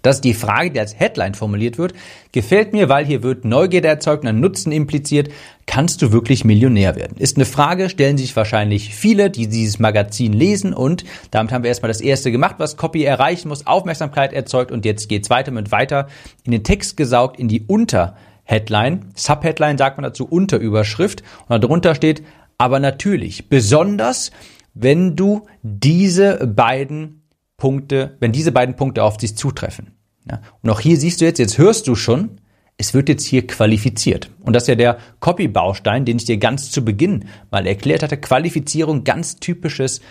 Das 0.05 0.17
ist 0.17 0.23
die 0.23 0.35
Frage, 0.35 0.69
die 0.69 0.79
als 0.79 0.99
Headline 0.99 1.33
formuliert 1.33 1.79
wird. 1.79 1.95
Gefällt 2.31 2.73
mir, 2.73 2.89
weil 2.89 3.07
hier 3.07 3.23
wird 3.23 3.43
Neugierde 3.43 3.87
erzeugt 3.87 4.21
und 4.21 4.29
ein 4.29 4.39
Nutzen 4.39 4.71
impliziert. 4.71 5.29
Kannst 5.65 6.03
du 6.03 6.11
wirklich 6.11 6.45
Millionär 6.45 6.95
werden? 6.95 7.17
Ist 7.17 7.37
eine 7.37 7.45
Frage, 7.45 7.89
stellen 7.89 8.15
sich 8.15 8.35
wahrscheinlich 8.35 8.93
viele, 8.93 9.31
die 9.31 9.47
dieses 9.47 9.79
Magazin 9.79 10.31
lesen 10.31 10.75
und 10.75 11.05
damit 11.31 11.51
haben 11.51 11.63
wir 11.63 11.69
erstmal 11.69 11.87
das 11.87 12.01
erste 12.01 12.31
gemacht, 12.31 12.57
was 12.59 12.77
Copy 12.77 13.03
erreichen 13.03 13.47
muss, 13.47 13.65
Aufmerksamkeit 13.65 14.31
erzeugt 14.31 14.71
und 14.71 14.85
jetzt 14.85 15.09
geht's 15.09 15.31
weiter 15.31 15.49
mit 15.49 15.71
weiter 15.71 16.05
in 16.43 16.51
den 16.51 16.63
Text 16.63 16.97
gesaugt, 16.97 17.39
in 17.39 17.47
die 17.47 17.63
Unterheadline. 17.65 19.07
Subheadline 19.15 19.79
sagt 19.79 19.97
man 19.97 20.03
dazu 20.03 20.27
Unterüberschrift 20.27 21.23
und 21.47 21.63
darunter 21.63 21.95
steht, 21.95 22.21
aber 22.59 22.79
natürlich, 22.79 23.49
besonders 23.49 24.29
wenn 24.75 25.15
du 25.15 25.47
diese 25.63 26.45
beiden 26.45 27.23
Punkte, 27.57 28.17
wenn 28.19 28.31
diese 28.31 28.51
beiden 28.51 28.75
Punkte 28.75 29.03
auf 29.03 29.19
sich 29.19 29.37
zutreffen. 29.37 29.91
Ja, 30.29 30.41
und 30.61 30.69
auch 30.69 30.79
hier 30.79 30.97
siehst 30.97 31.21
du 31.21 31.25
jetzt, 31.25 31.39
jetzt 31.39 31.57
hörst 31.57 31.87
du 31.87 31.95
schon, 31.95 32.41
es 32.77 32.93
wird 32.93 33.09
jetzt 33.09 33.25
hier 33.25 33.47
qualifiziert. 33.47 34.29
Und 34.41 34.53
das 34.53 34.63
ist 34.63 34.67
ja 34.67 34.75
der 34.75 34.97
Copy-Baustein, 35.19 36.05
den 36.05 36.17
ich 36.17 36.25
dir 36.25 36.37
ganz 36.37 36.71
zu 36.71 36.83
Beginn 36.83 37.25
mal 37.51 37.65
erklärt 37.65 38.03
hatte. 38.03 38.17
Qualifizierung, 38.17 39.03
ganz 39.03 39.39
typisches 39.39 40.01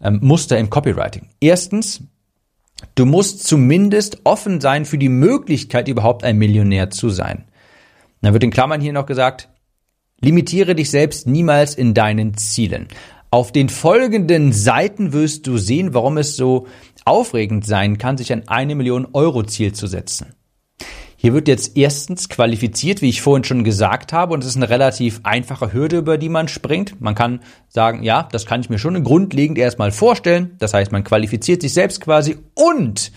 ähm, 0.00 0.20
Muster 0.22 0.58
im 0.58 0.70
Copywriting. 0.70 1.28
Erstens, 1.40 2.02
du 2.94 3.06
musst 3.06 3.46
zumindest 3.46 4.20
offen 4.24 4.60
sein 4.60 4.84
für 4.84 4.98
die 4.98 5.08
Möglichkeit, 5.08 5.88
überhaupt 5.88 6.24
ein 6.24 6.38
Millionär 6.38 6.90
zu 6.90 7.10
sein. 7.10 7.44
dann 8.20 8.32
wird 8.32 8.44
in 8.44 8.50
Klammern 8.50 8.80
hier 8.80 8.92
noch 8.92 9.06
gesagt, 9.06 9.48
limitiere 10.20 10.74
dich 10.74 10.90
selbst 10.90 11.26
niemals 11.26 11.74
in 11.74 11.94
deinen 11.94 12.36
Zielen. 12.36 12.88
Auf 13.34 13.50
den 13.50 13.68
folgenden 13.68 14.52
Seiten 14.52 15.12
wirst 15.12 15.48
du 15.48 15.58
sehen, 15.58 15.92
warum 15.92 16.18
es 16.18 16.36
so 16.36 16.68
aufregend 17.04 17.66
sein 17.66 17.98
kann, 17.98 18.16
sich 18.16 18.32
ein 18.32 18.46
eine 18.46 18.76
Million 18.76 19.08
Euro 19.12 19.42
Ziel 19.42 19.72
zu 19.72 19.88
setzen. 19.88 20.36
Hier 21.16 21.34
wird 21.34 21.48
jetzt 21.48 21.76
erstens 21.76 22.28
qualifiziert, 22.28 23.02
wie 23.02 23.08
ich 23.08 23.22
vorhin 23.22 23.42
schon 23.42 23.64
gesagt 23.64 24.12
habe, 24.12 24.34
und 24.34 24.44
es 24.44 24.50
ist 24.50 24.56
eine 24.56 24.68
relativ 24.68 25.18
einfache 25.24 25.72
Hürde, 25.72 25.98
über 25.98 26.16
die 26.16 26.28
man 26.28 26.46
springt. 26.46 27.00
Man 27.00 27.16
kann 27.16 27.40
sagen, 27.66 28.04
ja, 28.04 28.28
das 28.30 28.46
kann 28.46 28.60
ich 28.60 28.70
mir 28.70 28.78
schon 28.78 29.02
grundlegend 29.02 29.58
erstmal 29.58 29.90
vorstellen. 29.90 30.54
Das 30.60 30.72
heißt, 30.72 30.92
man 30.92 31.02
qualifiziert 31.02 31.60
sich 31.60 31.72
selbst 31.72 32.00
quasi 32.02 32.36
und 32.54 33.10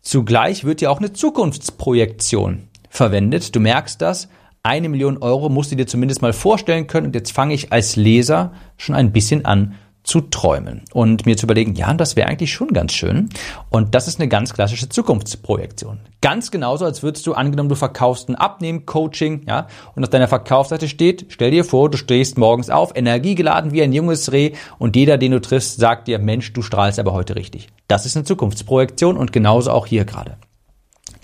zugleich 0.00 0.64
wird 0.64 0.80
ja 0.80 0.88
auch 0.88 1.00
eine 1.00 1.12
Zukunftsprojektion 1.12 2.68
verwendet. 2.88 3.54
Du 3.54 3.60
merkst 3.60 4.00
das. 4.00 4.28
Eine 4.66 4.88
Million 4.88 5.18
Euro 5.18 5.50
musst 5.50 5.72
du 5.72 5.76
dir 5.76 5.86
zumindest 5.86 6.22
mal 6.22 6.32
vorstellen 6.32 6.86
können. 6.86 7.08
Und 7.08 7.14
jetzt 7.14 7.32
fange 7.32 7.52
ich 7.52 7.70
als 7.70 7.96
Leser 7.96 8.52
schon 8.78 8.94
ein 8.94 9.12
bisschen 9.12 9.44
an 9.44 9.74
zu 10.04 10.22
träumen 10.22 10.82
und 10.92 11.26
mir 11.26 11.36
zu 11.36 11.44
überlegen, 11.44 11.74
ja, 11.74 11.92
das 11.92 12.16
wäre 12.16 12.28
eigentlich 12.28 12.52
schon 12.52 12.68
ganz 12.68 12.94
schön. 12.94 13.28
Und 13.68 13.94
das 13.94 14.08
ist 14.08 14.20
eine 14.20 14.28
ganz 14.28 14.54
klassische 14.54 14.88
Zukunftsprojektion. 14.88 16.00
Ganz 16.22 16.50
genauso, 16.50 16.86
als 16.86 17.02
würdest 17.02 17.26
du 17.26 17.34
angenommen, 17.34 17.68
du 17.68 17.74
verkaufst 17.74 18.30
ein 18.30 18.36
Abnehmen-Coaching, 18.36 19.42
ja, 19.46 19.66
und 19.94 20.02
auf 20.02 20.10
deiner 20.10 20.28
Verkaufsseite 20.28 20.88
steht, 20.88 21.26
stell 21.28 21.50
dir 21.50 21.64
vor, 21.64 21.90
du 21.90 21.98
stehst 21.98 22.38
morgens 22.38 22.70
auf, 22.70 22.96
energiegeladen 22.96 23.72
wie 23.72 23.82
ein 23.82 23.92
junges 23.92 24.32
Reh 24.32 24.52
und 24.78 24.96
jeder, 24.96 25.18
den 25.18 25.32
du 25.32 25.40
triffst, 25.40 25.78
sagt 25.78 26.08
dir, 26.08 26.18
Mensch, 26.18 26.54
du 26.54 26.62
strahlst 26.62 26.98
aber 26.98 27.12
heute 27.12 27.36
richtig. 27.36 27.68
Das 27.88 28.06
ist 28.06 28.16
eine 28.16 28.24
Zukunftsprojektion 28.24 29.18
und 29.18 29.32
genauso 29.32 29.70
auch 29.72 29.86
hier 29.86 30.06
gerade. 30.06 30.36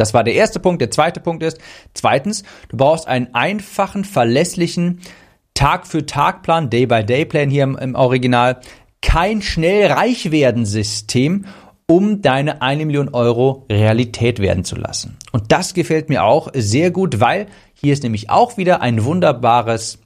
Das 0.01 0.15
war 0.15 0.25
der 0.25 0.35
erste 0.35 0.61
Punkt. 0.61 0.81
Der 0.81 0.91
zweite 0.91 1.21
Punkt 1.21 1.43
ist, 1.43 1.59
zweitens, 1.95 2.43
du 2.69 2.77
brauchst 2.77 3.07
einen 3.07 3.35
einfachen, 3.35 4.05
verlässlichen, 4.05 5.01
Tag 5.55 5.87
für 5.87 6.07
Tag 6.07 6.43
Plan, 6.43 6.71
Day 6.71 6.87
by 6.87 7.05
Day 7.05 7.27
Plan 7.27 7.51
hier 7.51 7.65
im, 7.65 7.77
im 7.77 7.95
Original, 7.95 8.61
kein 9.03 9.43
schnell 9.43 9.93
reich 9.93 10.31
werden 10.31 10.65
System, 10.65 11.45
um 11.87 12.23
deine 12.23 12.63
eine 12.63 12.87
Million 12.87 13.11
Euro 13.11 13.67
Realität 13.71 14.39
werden 14.39 14.65
zu 14.65 14.77
lassen. 14.77 15.19
Und 15.33 15.53
das 15.53 15.75
gefällt 15.75 16.09
mir 16.09 16.25
auch 16.25 16.49
sehr 16.55 16.91
gut, 16.91 17.21
weil 17.21 17.47
hier 17.75 17.93
ist 17.93 18.03
nämlich 18.03 18.31
auch 18.31 18.57
wieder 18.57 18.81
ein 18.81 19.05
wunderbares 19.05 19.99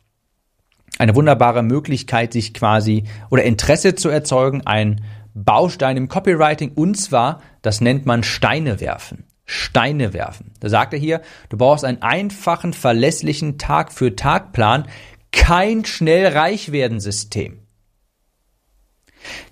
eine 0.99 1.15
wunderbare 1.15 1.63
Möglichkeit, 1.63 2.33
sich 2.33 2.55
quasi 2.55 3.05
oder 3.31 3.43
Interesse 3.45 3.95
zu 3.95 4.09
erzeugen, 4.09 4.63
ein 4.65 5.03
Baustein 5.35 5.97
im 5.97 6.09
Copywriting 6.09 6.73
und 6.75 6.97
zwar, 6.97 7.43
das 7.63 7.81
nennt 7.81 8.07
man 8.07 8.23
Steine 8.23 8.81
werfen. 8.81 9.25
Steine 9.47 10.13
werfen. 10.13 10.53
Da 10.61 10.69
sagt 10.69 10.93
er 10.95 10.99
hier, 10.99 11.21
du 11.49 11.57
brauchst 11.57 11.85
einen 11.85 12.03
einfachen, 12.03 12.73
verlässlichen 12.73 13.59
Tag 13.59 13.93
für 13.93 14.17
Tag 14.17 14.53
Plan, 14.53 14.89
kein 15.33 15.85
schnell 15.85 16.29
reich 16.29 16.73
werden 16.73 17.01
System. 17.01 17.65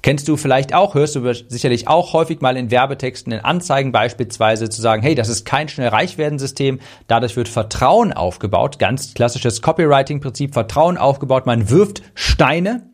Kennst 0.02 0.28
du 0.28 0.36
vielleicht 0.36 0.74
auch, 0.74 0.94
hörst 0.94 1.16
du 1.16 1.32
sicherlich 1.32 1.88
auch 1.88 2.12
häufig 2.12 2.40
mal 2.40 2.56
in 2.56 2.70
Werbetexten, 2.70 3.32
in 3.32 3.40
Anzeigen 3.40 3.92
beispielsweise 3.92 4.68
zu 4.68 4.82
sagen, 4.82 5.02
hey, 5.02 5.14
das 5.14 5.28
ist 5.28 5.44
kein 5.44 5.68
schnell 5.68 5.88
reich 5.88 6.18
werden 6.18 6.38
System, 6.38 6.80
dadurch 7.06 7.36
wird 7.36 7.48
Vertrauen 7.48 8.12
aufgebaut, 8.12 8.78
ganz 8.78 9.14
klassisches 9.14 9.62
Copywriting-Prinzip, 9.62 10.52
Vertrauen 10.52 10.98
aufgebaut, 10.98 11.46
man 11.46 11.70
wirft 11.70 12.02
Steine 12.14 12.90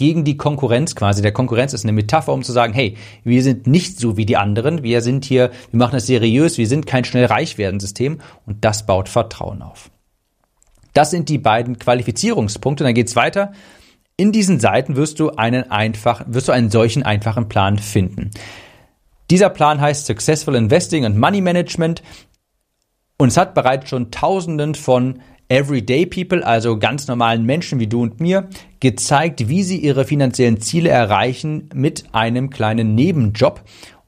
gegen 0.00 0.24
die 0.24 0.38
Konkurrenz 0.38 0.94
quasi. 0.94 1.20
Der 1.20 1.30
Konkurrenz 1.30 1.74
ist 1.74 1.84
eine 1.84 1.92
Metapher, 1.92 2.32
um 2.32 2.42
zu 2.42 2.52
sagen, 2.52 2.72
hey, 2.72 2.96
wir 3.22 3.42
sind 3.42 3.66
nicht 3.66 4.00
so 4.00 4.16
wie 4.16 4.24
die 4.24 4.38
anderen, 4.38 4.82
wir 4.82 5.02
sind 5.02 5.26
hier, 5.26 5.50
wir 5.70 5.78
machen 5.78 5.92
das 5.92 6.06
seriös, 6.06 6.56
wir 6.56 6.66
sind 6.66 6.86
kein 6.86 7.04
schnell 7.04 7.26
reich 7.26 7.58
werden 7.58 7.80
System 7.80 8.18
und 8.46 8.64
das 8.64 8.86
baut 8.86 9.10
Vertrauen 9.10 9.60
auf. 9.60 9.90
Das 10.94 11.10
sind 11.10 11.28
die 11.28 11.36
beiden 11.36 11.78
Qualifizierungspunkte. 11.78 12.82
dann 12.82 12.94
geht's 12.94 13.14
weiter. 13.14 13.52
In 14.16 14.32
diesen 14.32 14.58
Seiten 14.58 14.96
wirst 14.96 15.20
du 15.20 15.32
einen 15.32 15.70
einfach, 15.70 16.24
wirst 16.26 16.48
du 16.48 16.52
einen 16.52 16.70
solchen 16.70 17.02
einfachen 17.02 17.50
Plan 17.50 17.76
finden. 17.76 18.30
Dieser 19.30 19.50
Plan 19.50 19.82
heißt 19.82 20.06
Successful 20.06 20.54
Investing 20.54 21.04
and 21.04 21.18
Money 21.18 21.42
Management 21.42 22.02
und 23.18 23.28
es 23.28 23.36
hat 23.36 23.54
bereits 23.54 23.90
schon 23.90 24.10
Tausenden 24.10 24.74
von 24.74 25.20
Everyday 25.50 26.06
People, 26.06 26.46
also 26.46 26.78
ganz 26.78 27.08
normalen 27.08 27.44
Menschen 27.44 27.80
wie 27.80 27.88
du 27.88 28.02
und 28.02 28.20
mir, 28.20 28.48
gezeigt, 28.78 29.48
wie 29.48 29.64
sie 29.64 29.78
ihre 29.78 30.04
finanziellen 30.04 30.60
Ziele 30.60 30.90
erreichen 30.90 31.68
mit 31.74 32.04
einem 32.12 32.50
kleinen 32.50 32.94
Nebenjob. 32.94 33.60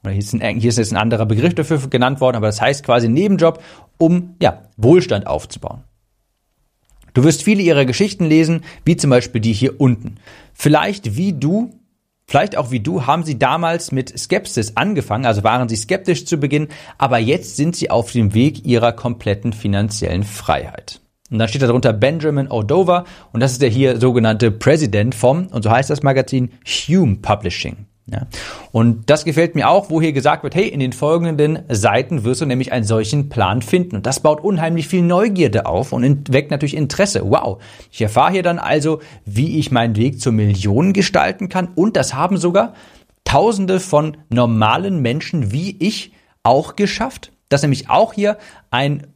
Oder 0.03 0.13
hier 0.13 0.19
ist, 0.19 0.33
ein, 0.33 0.59
hier 0.59 0.69
ist 0.69 0.77
jetzt 0.77 0.93
ein 0.93 0.97
anderer 0.97 1.25
Begriff 1.25 1.53
dafür 1.53 1.79
genannt 1.89 2.21
worden, 2.21 2.37
aber 2.37 2.47
das 2.47 2.61
heißt 2.61 2.85
quasi 2.85 3.09
Nebenjob, 3.09 3.61
um 3.97 4.35
ja, 4.41 4.63
Wohlstand 4.77 5.27
aufzubauen. 5.27 5.83
Du 7.13 7.25
wirst 7.25 7.43
viele 7.43 7.61
ihrer 7.61 7.83
Geschichten 7.83 8.23
lesen, 8.23 8.61
wie 8.85 8.95
zum 8.95 9.09
Beispiel 9.09 9.41
die 9.41 9.53
hier 9.53 9.81
unten. 9.81 10.15
Vielleicht 10.53 11.17
wie 11.17 11.33
du, 11.33 11.71
vielleicht 12.25 12.55
auch 12.55 12.71
wie 12.71 12.79
du, 12.79 13.05
haben 13.05 13.23
sie 13.23 13.37
damals 13.37 13.91
mit 13.91 14.17
Skepsis 14.17 14.77
angefangen, 14.77 15.25
also 15.25 15.43
waren 15.43 15.67
sie 15.67 15.75
skeptisch 15.75 16.25
zu 16.25 16.37
Beginn, 16.37 16.69
aber 16.97 17.17
jetzt 17.17 17.57
sind 17.57 17.75
sie 17.75 17.89
auf 17.89 18.13
dem 18.13 18.33
Weg 18.33 18.65
ihrer 18.65 18.93
kompletten 18.93 19.51
finanziellen 19.51 20.23
Freiheit. 20.23 21.02
Und 21.33 21.39
dann 21.39 21.49
steht 21.49 21.63
darunter 21.63 21.91
Benjamin 21.91 22.47
O'Dover 22.47 23.03
und 23.31 23.41
das 23.41 23.53
ist 23.53 23.61
der 23.61 23.69
hier 23.69 23.99
sogenannte 23.99 24.51
President 24.51 25.15
vom, 25.15 25.47
und 25.47 25.63
so 25.63 25.71
heißt 25.71 25.89
das 25.89 26.03
Magazin, 26.03 26.51
Hume 26.65 27.17
Publishing. 27.17 27.87
Ja. 28.05 28.27
Und 28.71 29.09
das 29.09 29.25
gefällt 29.25 29.55
mir 29.55 29.69
auch, 29.69 29.89
wo 29.89 30.01
hier 30.01 30.13
gesagt 30.13 30.43
wird, 30.43 30.55
hey, 30.55 30.67
in 30.67 30.79
den 30.79 30.93
folgenden 30.93 31.59
Seiten 31.69 32.23
wirst 32.23 32.41
du 32.41 32.45
nämlich 32.45 32.71
einen 32.71 32.85
solchen 32.85 33.29
Plan 33.29 33.61
finden. 33.61 33.95
Und 33.95 34.05
das 34.05 34.19
baut 34.19 34.43
unheimlich 34.43 34.87
viel 34.87 35.01
Neugierde 35.01 35.65
auf 35.65 35.93
und 35.93 36.31
weckt 36.31 36.51
natürlich 36.51 36.75
Interesse. 36.75 37.23
Wow. 37.23 37.61
Ich 37.91 38.01
erfahre 38.01 38.33
hier 38.33 38.43
dann 38.43 38.59
also, 38.59 38.99
wie 39.25 39.57
ich 39.57 39.71
meinen 39.71 39.95
Weg 39.95 40.19
zur 40.19 40.33
Million 40.33 40.91
gestalten 40.91 41.47
kann. 41.49 41.69
Und 41.75 41.95
das 41.95 42.13
haben 42.13 42.37
sogar 42.37 42.73
Tausende 43.23 43.79
von 43.79 44.17
normalen 44.29 45.01
Menschen 45.01 45.51
wie 45.51 45.77
ich 45.79 46.11
auch 46.43 46.75
geschafft. 46.75 47.31
Das 47.49 47.59
ist 47.59 47.63
nämlich 47.63 47.89
auch 47.89 48.13
hier 48.13 48.37
ein 48.69 49.07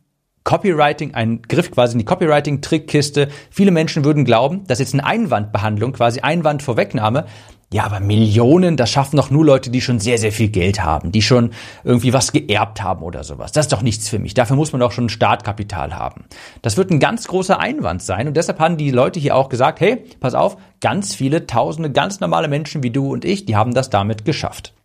Copywriting, 0.48 1.14
ein 1.14 1.42
Griff 1.42 1.72
quasi 1.72 1.92
in 1.92 2.00
die 2.00 2.06
Copywriting-Trickkiste. 2.06 3.28
Viele 3.52 3.72
Menschen 3.72 4.06
würden 4.06 4.24
glauben, 4.24 4.64
dass 4.66 4.80
jetzt 4.80 4.94
eine 4.94 5.06
Einwandbehandlung, 5.06 5.92
quasi 5.92 6.22
Einwandvorwegnahme, 6.22 7.26
ja, 7.70 7.84
aber 7.84 8.00
Millionen, 8.00 8.78
das 8.78 8.90
schaffen 8.90 9.18
doch 9.18 9.30
nur 9.30 9.44
Leute, 9.44 9.70
die 9.70 9.82
schon 9.82 10.00
sehr, 10.00 10.18
sehr 10.18 10.32
viel 10.32 10.48
Geld 10.48 10.82
haben, 10.82 11.12
die 11.12 11.22
schon 11.22 11.52
irgendwie 11.84 12.14
was 12.14 12.32
geerbt 12.32 12.82
haben 12.82 13.04
oder 13.04 13.26
sowas. 13.26 13.52
Das 13.52 13.66
ist 13.66 13.74
doch 13.74 13.82
nichts 13.82 14.08
für 14.08 14.20
mich. 14.20 14.34
Dafür 14.34 14.56
muss 14.56 14.72
man 14.72 14.80
doch 14.80 14.94
schon 14.94 15.10
Startkapital 15.10 15.94
haben. 15.94 16.24
Das 16.62 16.78
wird 16.78 16.92
ein 16.92 17.02
ganz 17.02 17.28
großer 17.28 17.60
Einwand 17.60 18.02
sein. 18.02 18.30
Und 18.30 18.38
deshalb 18.38 18.60
haben 18.60 18.78
die 18.78 18.92
Leute 18.92 19.20
hier 19.20 19.36
auch 19.36 19.50
gesagt, 19.50 19.82
hey, 19.82 20.02
pass 20.22 20.34
auf, 20.34 20.56
ganz 20.80 21.14
viele 21.14 21.46
tausende 21.46 21.92
ganz 21.92 22.22
normale 22.22 22.48
Menschen 22.48 22.84
wie 22.84 22.92
du 22.92 23.12
und 23.12 23.26
ich, 23.26 23.44
die 23.44 23.58
haben 23.58 23.74
das 23.74 23.90
damit 23.90 24.24
geschafft. 24.24 24.77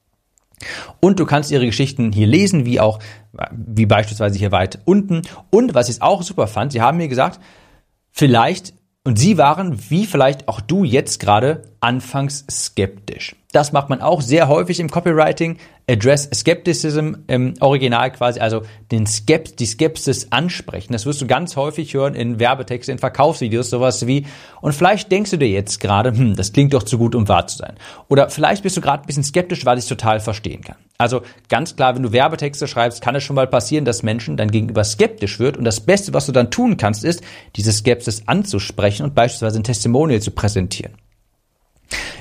Und 1.00 1.20
du 1.20 1.26
kannst 1.26 1.50
ihre 1.50 1.66
Geschichten 1.66 2.12
hier 2.12 2.26
lesen, 2.26 2.64
wie 2.64 2.80
auch, 2.80 2.98
wie 3.50 3.86
beispielsweise 3.86 4.38
hier 4.38 4.52
weit 4.52 4.80
unten. 4.84 5.22
Und 5.50 5.74
was 5.74 5.88
ich 5.88 6.02
auch 6.02 6.22
super 6.22 6.46
fand, 6.46 6.72
sie 6.72 6.80
haben 6.80 6.98
mir 6.98 7.08
gesagt, 7.08 7.40
vielleicht 8.10 8.74
und 9.04 9.18
sie 9.18 9.36
waren, 9.36 9.78
wie 9.90 10.06
vielleicht 10.06 10.46
auch 10.46 10.60
du 10.60 10.84
jetzt 10.84 11.18
gerade, 11.18 11.62
anfangs 11.80 12.44
skeptisch. 12.48 13.34
Das 13.50 13.72
macht 13.72 13.88
man 13.88 14.00
auch 14.00 14.20
sehr 14.20 14.46
häufig 14.46 14.78
im 14.78 14.90
Copywriting. 14.90 15.58
Address 15.88 16.28
Skepticism 16.32 17.14
im 17.26 17.54
Original 17.60 18.12
quasi, 18.12 18.40
also 18.40 18.62
den 18.90 19.06
Skept, 19.06 19.58
die 19.58 19.66
Skepsis 19.66 20.28
ansprechen. 20.30 20.92
Das 20.92 21.06
wirst 21.06 21.20
du 21.20 21.26
ganz 21.26 21.56
häufig 21.56 21.94
hören 21.94 22.14
in 22.14 22.38
Werbetexten, 22.38 22.92
in 22.92 22.98
Verkaufsvideos, 22.98 23.70
sowas 23.70 24.06
wie, 24.06 24.26
und 24.60 24.74
vielleicht 24.74 25.10
denkst 25.10 25.30
du 25.32 25.38
dir 25.38 25.48
jetzt 25.48 25.80
gerade, 25.80 26.10
hm, 26.10 26.36
das 26.36 26.52
klingt 26.52 26.72
doch 26.72 26.84
zu 26.84 26.98
gut, 26.98 27.14
um 27.14 27.28
wahr 27.28 27.46
zu 27.46 27.58
sein. 27.58 27.74
Oder 28.08 28.30
vielleicht 28.30 28.62
bist 28.62 28.76
du 28.76 28.80
gerade 28.80 29.02
ein 29.02 29.06
bisschen 29.06 29.24
skeptisch, 29.24 29.64
weil 29.64 29.78
ich 29.78 29.84
es 29.84 29.88
total 29.88 30.20
verstehen 30.20 30.62
kann. 30.62 30.76
Also 30.98 31.22
ganz 31.48 31.74
klar, 31.74 31.96
wenn 31.96 32.02
du 32.02 32.12
Werbetexte 32.12 32.68
schreibst, 32.68 33.02
kann 33.02 33.16
es 33.16 33.24
schon 33.24 33.34
mal 33.34 33.48
passieren, 33.48 33.84
dass 33.84 34.04
Menschen 34.04 34.36
dann 34.36 34.50
gegenüber 34.50 34.84
skeptisch 34.84 35.40
wird. 35.40 35.56
Und 35.56 35.64
das 35.64 35.80
Beste, 35.80 36.14
was 36.14 36.26
du 36.26 36.32
dann 36.32 36.50
tun 36.50 36.76
kannst, 36.76 37.02
ist, 37.02 37.22
diese 37.56 37.72
Skepsis 37.72 38.22
anzusprechen 38.26 39.02
und 39.02 39.14
beispielsweise 39.14 39.58
ein 39.58 39.64
Testimonial 39.64 40.20
zu 40.20 40.30
präsentieren. 40.30 40.94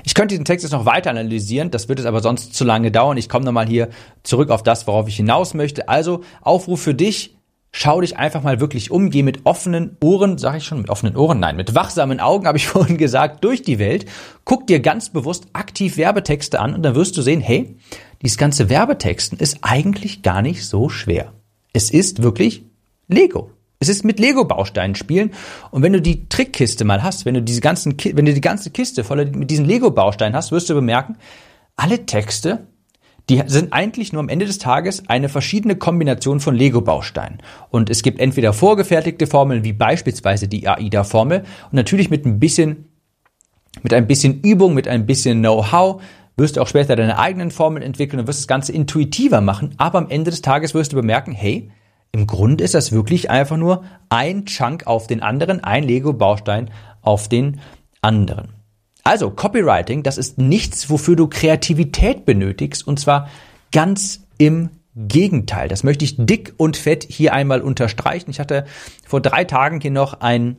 Ich 0.03 0.13
könnte 0.13 0.33
diesen 0.33 0.45
Text 0.45 0.63
jetzt 0.63 0.71
noch 0.71 0.85
weiter 0.85 1.09
analysieren, 1.09 1.71
das 1.71 1.89
wird 1.89 1.99
es 1.99 2.05
aber 2.05 2.21
sonst 2.21 2.53
zu 2.53 2.63
lange 2.63 2.91
dauern. 2.91 3.17
Ich 3.17 3.29
komme 3.29 3.45
nochmal 3.45 3.67
hier 3.67 3.89
zurück 4.23 4.49
auf 4.49 4.63
das, 4.63 4.87
worauf 4.87 5.07
ich 5.07 5.15
hinaus 5.15 5.53
möchte. 5.53 5.89
Also 5.89 6.21
Aufruf 6.41 6.81
für 6.81 6.93
dich, 6.93 7.35
schau 7.71 8.01
dich 8.01 8.17
einfach 8.17 8.43
mal 8.43 8.59
wirklich 8.59 8.91
um, 8.91 9.09
geh 9.09 9.23
mit 9.23 9.45
offenen 9.45 9.97
Ohren, 10.03 10.37
sage 10.37 10.57
ich 10.57 10.65
schon, 10.65 10.79
mit 10.79 10.89
offenen 10.89 11.15
Ohren, 11.15 11.39
nein, 11.39 11.55
mit 11.55 11.73
wachsamen 11.75 12.19
Augen, 12.19 12.47
habe 12.47 12.57
ich 12.57 12.67
vorhin 12.67 12.97
gesagt, 12.97 13.43
durch 13.43 13.61
die 13.61 13.79
Welt. 13.79 14.05
Guck 14.45 14.67
dir 14.67 14.79
ganz 14.79 15.09
bewusst 15.09 15.47
aktiv 15.53 15.97
Werbetexte 15.97 16.59
an 16.59 16.73
und 16.73 16.83
dann 16.83 16.95
wirst 16.95 17.17
du 17.17 17.21
sehen, 17.21 17.41
hey, 17.41 17.77
dieses 18.21 18.37
ganze 18.37 18.69
Werbetexten 18.69 19.39
ist 19.39 19.59
eigentlich 19.61 20.21
gar 20.21 20.41
nicht 20.41 20.65
so 20.65 20.89
schwer. 20.89 21.33
Es 21.73 21.89
ist 21.89 22.21
wirklich 22.21 22.63
Lego. 23.07 23.51
Es 23.81 23.89
ist 23.89 24.05
mit 24.05 24.19
Lego-Bausteinen 24.19 24.95
spielen. 24.95 25.31
Und 25.71 25.81
wenn 25.81 25.91
du 25.91 26.01
die 26.01 26.29
Trickkiste 26.29 26.85
mal 26.85 27.01
hast, 27.01 27.25
wenn 27.25 27.33
du 27.33 27.41
diese 27.41 27.61
ganzen, 27.61 27.97
wenn 28.13 28.25
du 28.25 28.33
die 28.33 28.39
ganze 28.39 28.69
Kiste 28.69 29.03
voller 29.03 29.25
mit 29.25 29.49
diesen 29.49 29.65
Lego-Bausteinen 29.65 30.35
hast, 30.35 30.51
wirst 30.51 30.69
du 30.69 30.75
bemerken, 30.75 31.17
alle 31.75 32.05
Texte, 32.05 32.67
die 33.27 33.41
sind 33.47 33.73
eigentlich 33.73 34.13
nur 34.13 34.21
am 34.21 34.29
Ende 34.29 34.45
des 34.45 34.59
Tages 34.59 35.09
eine 35.09 35.29
verschiedene 35.29 35.75
Kombination 35.75 36.39
von 36.39 36.55
Lego-Bausteinen. 36.55 37.39
Und 37.71 37.89
es 37.89 38.03
gibt 38.03 38.19
entweder 38.19 38.53
vorgefertigte 38.53 39.25
Formeln, 39.25 39.63
wie 39.63 39.73
beispielsweise 39.73 40.47
die 40.47 40.67
AIDA-Formel, 40.67 41.39
und 41.39 41.73
natürlich 41.73 42.11
mit 42.11 42.23
ein 42.27 42.39
bisschen, 42.39 42.85
mit 43.81 43.95
ein 43.95 44.05
bisschen 44.05 44.41
Übung, 44.41 44.75
mit 44.75 44.87
ein 44.87 45.07
bisschen 45.07 45.39
Know-how, 45.39 46.03
wirst 46.37 46.57
du 46.57 46.61
auch 46.61 46.67
später 46.67 46.95
deine 46.95 47.17
eigenen 47.17 47.49
Formeln 47.49 47.81
entwickeln 47.81 48.19
und 48.19 48.27
wirst 48.27 48.41
das 48.41 48.47
Ganze 48.47 48.73
intuitiver 48.73 49.41
machen. 49.41 49.73
Aber 49.77 49.97
am 49.97 50.09
Ende 50.09 50.29
des 50.29 50.43
Tages 50.43 50.75
wirst 50.75 50.91
du 50.91 50.97
bemerken, 50.97 51.31
hey, 51.31 51.71
Im 52.13 52.27
Grunde 52.27 52.63
ist 52.63 52.73
das 52.73 52.91
wirklich 52.91 53.29
einfach 53.29 53.57
nur 53.57 53.83
ein 54.09 54.45
Chunk 54.45 54.85
auf 54.85 55.07
den 55.07 55.21
anderen, 55.21 55.63
ein 55.63 55.83
Lego-Baustein 55.83 56.69
auf 57.01 57.29
den 57.29 57.61
anderen. 58.01 58.49
Also 59.03 59.31
Copywriting, 59.31 60.03
das 60.03 60.17
ist 60.17 60.37
nichts, 60.37 60.89
wofür 60.89 61.15
du 61.15 61.27
Kreativität 61.27 62.25
benötigst, 62.25 62.85
und 62.85 62.99
zwar 62.99 63.29
ganz 63.71 64.21
im 64.37 64.69
Gegenteil. 64.95 65.69
Das 65.69 65.83
möchte 65.83 66.03
ich 66.03 66.17
dick 66.17 66.53
und 66.57 66.75
fett 66.75 67.05
hier 67.09 67.33
einmal 67.33 67.61
unterstreichen. 67.61 68.29
Ich 68.29 68.39
hatte 68.39 68.65
vor 69.07 69.21
drei 69.21 69.45
Tagen 69.45 69.79
hier 69.79 69.91
noch 69.91 70.19
ein 70.19 70.57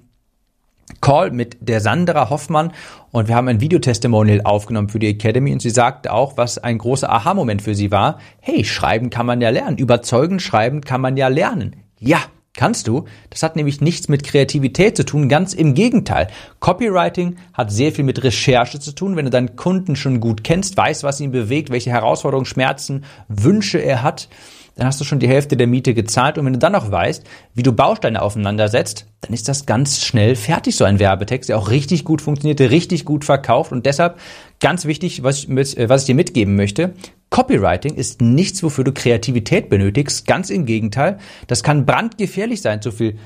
Call 1.00 1.30
mit 1.30 1.56
der 1.60 1.80
Sandra 1.80 2.30
Hoffmann 2.30 2.72
und 3.10 3.28
wir 3.28 3.34
haben 3.34 3.48
ein 3.48 3.60
Videotestimonial 3.60 4.42
aufgenommen 4.44 4.88
für 4.88 4.98
die 4.98 5.08
Academy 5.08 5.52
und 5.52 5.60
sie 5.60 5.70
sagte 5.70 6.12
auch, 6.12 6.36
was 6.36 6.58
ein 6.58 6.78
großer 6.78 7.10
Aha-Moment 7.10 7.62
für 7.62 7.74
sie 7.74 7.90
war. 7.90 8.18
Hey, 8.40 8.64
schreiben 8.64 9.10
kann 9.10 9.26
man 9.26 9.40
ja 9.40 9.50
lernen. 9.50 9.78
Überzeugen 9.78 10.40
schreiben 10.40 10.80
kann 10.80 11.00
man 11.00 11.16
ja 11.16 11.28
lernen. 11.28 11.76
Ja, 11.98 12.18
Kannst 12.54 12.86
du? 12.86 13.06
Das 13.30 13.42
hat 13.42 13.56
nämlich 13.56 13.80
nichts 13.80 14.08
mit 14.08 14.24
Kreativität 14.24 14.94
zu 14.94 15.06
tun, 15.06 15.30
ganz 15.30 15.54
im 15.54 15.72
Gegenteil. 15.72 16.28
Copywriting 16.60 17.36
hat 17.54 17.72
sehr 17.72 17.92
viel 17.92 18.04
mit 18.04 18.22
Recherche 18.22 18.78
zu 18.78 18.92
tun. 18.92 19.16
Wenn 19.16 19.24
du 19.24 19.30
deinen 19.30 19.56
Kunden 19.56 19.96
schon 19.96 20.20
gut 20.20 20.44
kennst, 20.44 20.76
weißt, 20.76 21.02
was 21.02 21.18
ihn 21.20 21.32
bewegt, 21.32 21.70
welche 21.70 21.90
Herausforderungen, 21.90 22.44
Schmerzen, 22.44 23.04
Wünsche 23.28 23.78
er 23.78 24.02
hat, 24.02 24.28
dann 24.74 24.86
hast 24.86 25.00
du 25.00 25.04
schon 25.04 25.18
die 25.18 25.28
Hälfte 25.28 25.56
der 25.56 25.66
Miete 25.66 25.94
gezahlt. 25.94 26.38
Und 26.38 26.46
wenn 26.46 26.54
du 26.54 26.58
dann 26.58 26.72
noch 26.72 26.90
weißt, 26.90 27.24
wie 27.54 27.62
du 27.62 27.72
Bausteine 27.72 28.22
aufeinander 28.22 28.68
setzt, 28.68 29.06
dann 29.20 29.34
ist 29.34 29.48
das 29.48 29.66
ganz 29.66 30.02
schnell 30.02 30.34
fertig, 30.34 30.76
so 30.76 30.84
ein 30.84 30.98
Werbetext, 30.98 31.48
der 31.48 31.58
auch 31.58 31.70
richtig 31.70 32.04
gut 32.04 32.22
funktioniert, 32.22 32.60
richtig 32.60 33.04
gut 33.04 33.24
verkauft. 33.24 33.72
Und 33.72 33.86
deshalb 33.86 34.18
ganz 34.60 34.84
wichtig, 34.84 35.22
was 35.22 35.38
ich, 35.38 35.48
mit, 35.48 35.76
äh, 35.76 35.88
was 35.88 36.02
ich 36.02 36.06
dir 36.06 36.14
mitgeben 36.14 36.56
möchte, 36.56 36.94
Copywriting 37.30 37.94
ist 37.94 38.20
nichts, 38.20 38.62
wofür 38.62 38.84
du 38.84 38.92
Kreativität 38.92 39.68
benötigst. 39.68 40.26
Ganz 40.26 40.50
im 40.50 40.66
Gegenteil. 40.66 41.18
Das 41.46 41.62
kann 41.62 41.86
brandgefährlich 41.86 42.60
sein, 42.60 42.82
zu 42.82 42.92
viel 42.92 43.18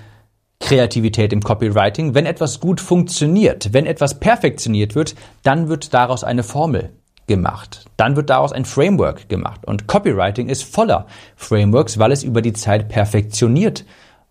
Kreativität 0.61 1.33
im 1.33 1.43
Copywriting. 1.43 2.15
Wenn 2.15 2.27
etwas 2.27 2.61
gut 2.61 2.81
funktioniert, 2.81 3.73
wenn 3.73 3.87
etwas 3.87 4.19
perfektioniert 4.19 4.95
wird, 4.95 5.15
dann 5.43 5.69
wird 5.69 5.93
daraus 5.93 6.25
eine 6.25 6.43
Formel 6.43 6.91
gemacht. 7.27 7.85
Dann 7.97 8.17
wird 8.17 8.31
daraus 8.31 8.53
ein 8.53 8.65
Framework 8.65 9.29
gemacht. 9.29 9.65
Und 9.65 9.87
Copywriting 9.87 10.49
ist 10.49 10.65
voller 10.65 11.07
Frameworks, 11.37 11.99
weil 11.99 12.13
es 12.13 12.23
über 12.23 12.43
die 12.43 12.53
Zeit 12.53 12.89
perfektioniert 12.89 13.85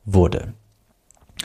wurde. 0.06 0.54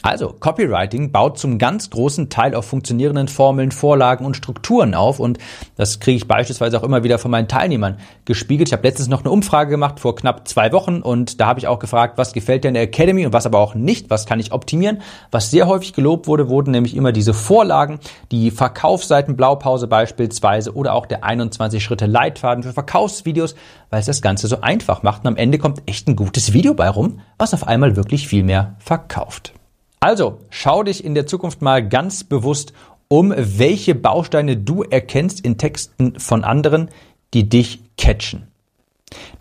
Also, 0.03 0.35
Copywriting 0.39 1.13
baut 1.13 1.39
zum 1.39 1.59
ganz 1.59 1.91
großen 1.91 2.31
Teil 2.31 2.55
auf 2.55 2.65
funktionierenden 2.65 3.29
Formeln, 3.29 3.71
Vorlagen 3.71 4.25
und 4.25 4.37
Strukturen 4.37 4.95
auf 4.95 5.21
und 5.21 5.39
das 5.77 6.01
kriege 6.01 6.17
ich 6.17 6.27
beispielsweise 6.27 6.79
auch 6.79 6.85
immer 6.85 7.05
wieder 7.05 7.19
von 7.19 7.31
meinen 7.31 7.49
Teilnehmern 7.49 7.99
gespiegelt. 8.25 8.69
Ich 8.69 8.73
habe 8.73 8.87
letztens 8.87 9.09
noch 9.09 9.21
eine 9.21 9.31
Umfrage 9.31 9.71
gemacht 9.71 10.01
vor 10.01 10.17
knapp 10.17 10.49
zwei 10.49 10.73
Wochen 10.73 11.03
und 11.03 11.41
da 11.41 11.47
habe 11.47 11.61
ich 11.61 11.67
auch 11.67 11.79
gefragt, 11.79 12.17
was 12.17 12.33
gefällt 12.33 12.65
dir 12.65 12.69
in 12.69 12.75
der 12.75 12.85
Academy 12.85 13.27
und 13.27 13.35
was 13.35 13.45
aber 13.45 13.59
auch 13.59 13.75
nicht, 13.75 14.09
was 14.09 14.25
kann 14.25 14.41
ich 14.41 14.53
optimieren. 14.53 15.03
Was 15.31 15.51
sehr 15.51 15.67
häufig 15.67 15.93
gelobt 15.93 16.27
wurde, 16.27 16.49
wurden 16.49 16.71
nämlich 16.71 16.97
immer 16.97 17.13
diese 17.13 17.35
Vorlagen, 17.35 18.01
die 18.31 18.51
Verkaufsseiten 18.51 19.37
Blaupause 19.37 19.87
beispielsweise 19.87 20.75
oder 20.75 20.95
auch 20.95 21.07
der 21.07 21.25
21 21.25 21.85
Schritte 21.85 22.07
Leitfaden 22.07 22.63
für 22.63 22.73
Verkaufsvideos, 22.73 23.55
weil 23.91 24.01
es 24.01 24.07
das 24.07 24.23
Ganze 24.23 24.49
so 24.49 24.63
einfach 24.63 25.03
macht 25.03 25.23
und 25.23 25.29
am 25.29 25.37
Ende 25.37 25.59
kommt 25.59 25.83
echt 25.87 26.09
ein 26.09 26.17
gutes 26.17 26.55
Video 26.55 26.73
bei 26.73 26.89
rum, 26.89 27.21
was 27.37 27.53
auf 27.53 27.67
einmal 27.67 27.97
wirklich 27.97 28.29
viel 28.29 28.45
mehr 28.45 28.77
verkauft. 28.79 29.53
Also, 30.01 30.39
schau 30.49 30.83
dich 30.83 31.05
in 31.05 31.15
der 31.15 31.27
Zukunft 31.27 31.61
mal 31.61 31.87
ganz 31.87 32.25
bewusst 32.25 32.73
um, 33.09 33.35
welche 33.37 33.95
Bausteine 33.95 34.57
du 34.57 34.83
erkennst 34.83 35.45
in 35.45 35.59
Texten 35.59 36.19
von 36.19 36.43
anderen, 36.43 36.89
die 37.35 37.49
dich 37.51 37.83
catchen. 37.99 38.49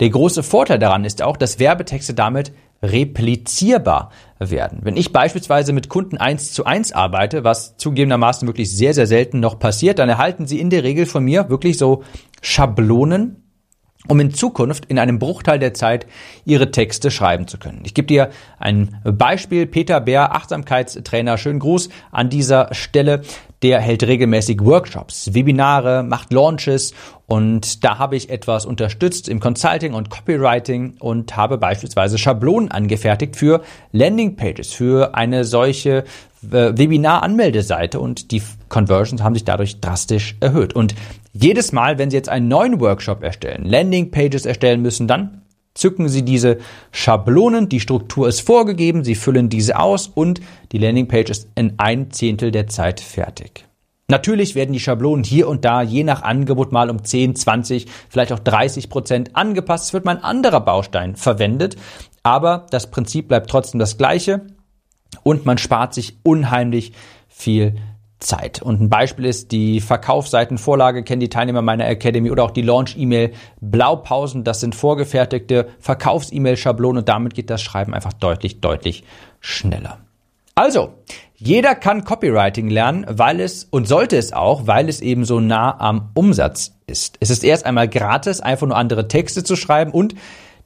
Der 0.01 0.09
große 0.09 0.43
Vorteil 0.43 0.79
daran 0.79 1.05
ist 1.05 1.21
auch, 1.21 1.37
dass 1.37 1.59
Werbetexte 1.59 2.13
damit 2.13 2.51
replizierbar 2.81 4.11
werden. 4.39 4.79
Wenn 4.83 4.97
ich 4.97 5.13
beispielsweise 5.13 5.71
mit 5.71 5.87
Kunden 5.87 6.17
eins 6.17 6.51
zu 6.51 6.65
eins 6.65 6.91
arbeite, 6.91 7.43
was 7.43 7.77
zugegebenermaßen 7.77 8.47
wirklich 8.47 8.75
sehr, 8.75 8.93
sehr 8.93 9.07
selten 9.07 9.39
noch 9.39 9.59
passiert, 9.59 9.99
dann 9.99 10.09
erhalten 10.09 10.45
sie 10.45 10.59
in 10.59 10.69
der 10.69 10.83
Regel 10.83 11.05
von 11.05 11.23
mir 11.23 11.49
wirklich 11.49 11.77
so 11.77 12.03
Schablonen, 12.41 13.43
um 14.09 14.19
in 14.19 14.33
Zukunft 14.33 14.85
in 14.85 14.99
einem 14.99 15.19
Bruchteil 15.19 15.59
der 15.59 15.73
Zeit 15.73 16.05
ihre 16.43 16.71
Texte 16.71 17.11
schreiben 17.11 17.47
zu 17.47 17.57
können. 17.57 17.81
Ich 17.85 17.93
gebe 17.93 18.07
dir 18.07 18.29
ein 18.57 18.99
Beispiel. 19.03 19.65
Peter 19.65 20.01
Bär, 20.01 20.35
Achtsamkeitstrainer, 20.35 21.37
schönen 21.37 21.59
Gruß 21.59 21.89
an 22.11 22.29
dieser 22.29 22.73
Stelle. 22.73 23.21
Der 23.61 23.81
hält 23.81 24.03
regelmäßig 24.03 24.63
Workshops, 24.63 25.33
Webinare, 25.33 26.01
macht 26.01 26.31
Launches 26.31 26.93
und 27.27 27.83
da 27.83 27.99
habe 27.99 28.15
ich 28.15 28.29
etwas 28.29 28.65
unterstützt 28.65 29.27
im 29.27 29.41
Consulting 29.41 29.93
und 29.93 30.09
Copywriting 30.09 30.95
und 30.97 31.35
habe 31.35 31.57
beispielsweise 31.57 32.17
Schablonen 32.17 32.71
angefertigt 32.71 33.35
für 33.35 33.61
Landingpages, 33.91 34.71
für 34.71 35.13
eine 35.13 35.43
solche 35.43 36.05
äh, 36.43 36.77
Webinar-Anmeldeseite 36.77 37.99
und 37.99 38.31
die 38.31 38.41
Conversions 38.69 39.21
haben 39.21 39.33
sich 39.33 39.43
dadurch 39.43 39.81
drastisch 39.81 40.37
erhöht. 40.39 40.73
Und 40.73 40.95
jedes 41.31 41.71
Mal, 41.71 41.97
wenn 41.97 42.09
Sie 42.09 42.17
jetzt 42.17 42.29
einen 42.29 42.47
neuen 42.47 42.79
Workshop 42.79 43.23
erstellen, 43.23 43.65
Landingpages 43.65 44.45
erstellen 44.45 44.81
müssen, 44.81 45.07
dann 45.07 45.41
zücken 45.73 46.09
Sie 46.09 46.23
diese 46.23 46.57
Schablonen, 46.91 47.69
die 47.69 47.79
Struktur 47.79 48.27
ist 48.27 48.41
vorgegeben, 48.41 49.03
Sie 49.03 49.15
füllen 49.15 49.49
diese 49.49 49.79
aus 49.79 50.07
und 50.07 50.41
die 50.71 50.77
Landingpage 50.77 51.29
ist 51.29 51.47
in 51.55 51.73
ein 51.77 52.11
Zehntel 52.11 52.51
der 52.51 52.67
Zeit 52.67 52.99
fertig. 52.99 53.65
Natürlich 54.09 54.55
werden 54.55 54.73
die 54.73 54.79
Schablonen 54.79 55.23
hier 55.23 55.47
und 55.47 55.65
da 55.65 55.83
je 55.83 56.03
nach 56.03 56.23
Angebot 56.23 56.71
mal 56.71 56.89
um 56.89 57.03
10, 57.03 57.35
20, 57.35 57.85
vielleicht 58.09 58.33
auch 58.33 58.39
30 58.39 58.89
Prozent 58.89 59.35
angepasst. 59.35 59.85
Es 59.85 59.93
wird 59.93 60.03
mal 60.03 60.17
ein 60.17 60.23
anderer 60.23 60.61
Baustein 60.61 61.15
verwendet, 61.15 61.75
aber 62.23 62.65
das 62.71 62.89
Prinzip 62.89 63.27
bleibt 63.27 63.51
trotzdem 63.51 63.79
das 63.79 63.97
gleiche 63.97 64.47
und 65.21 65.45
man 65.45 65.59
spart 65.59 65.93
sich 65.93 66.17
unheimlich 66.23 66.93
viel 67.27 67.75
Zeit. 68.19 68.61
Und 68.61 68.81
ein 68.81 68.89
Beispiel 68.89 69.25
ist 69.25 69.51
die 69.51 69.79
Verkaufsseitenvorlage, 69.79 71.03
kennen 71.03 71.21
die 71.21 71.29
Teilnehmer 71.29 71.61
meiner 71.61 71.87
Academy 71.87 72.31
oder 72.31 72.43
auch 72.43 72.51
die 72.51 72.61
Launch-E-Mail 72.61 73.31
Blaupausen. 73.61 74.43
Das 74.43 74.59
sind 74.59 74.75
vorgefertigte 74.75 75.67
Verkaufs-E-Mail-Schablonen 75.79 76.99
und 76.99 77.09
damit 77.09 77.33
geht 77.33 77.49
das 77.49 77.61
Schreiben 77.61 77.93
einfach 77.93 78.13
deutlich, 78.13 78.59
deutlich 78.59 79.03
schneller. 79.39 79.99
Also, 80.55 80.95
jeder 81.35 81.73
kann 81.73 82.03
Copywriting 82.03 82.69
lernen, 82.69 83.05
weil 83.07 83.39
es 83.39 83.63
und 83.63 83.87
sollte 83.87 84.17
es 84.17 84.33
auch, 84.33 84.67
weil 84.67 84.89
es 84.89 84.99
eben 84.99 85.23
so 85.23 85.39
nah 85.39 85.79
am 85.79 86.09
Umsatz 86.13 86.73
ist. 86.85 87.15
Es 87.21 87.29
ist 87.29 87.45
erst 87.45 87.65
einmal 87.65 87.87
gratis, 87.87 88.41
einfach 88.41 88.67
nur 88.67 88.75
andere 88.75 89.07
Texte 89.07 89.45
zu 89.45 89.55
schreiben 89.55 89.91
und 89.91 90.15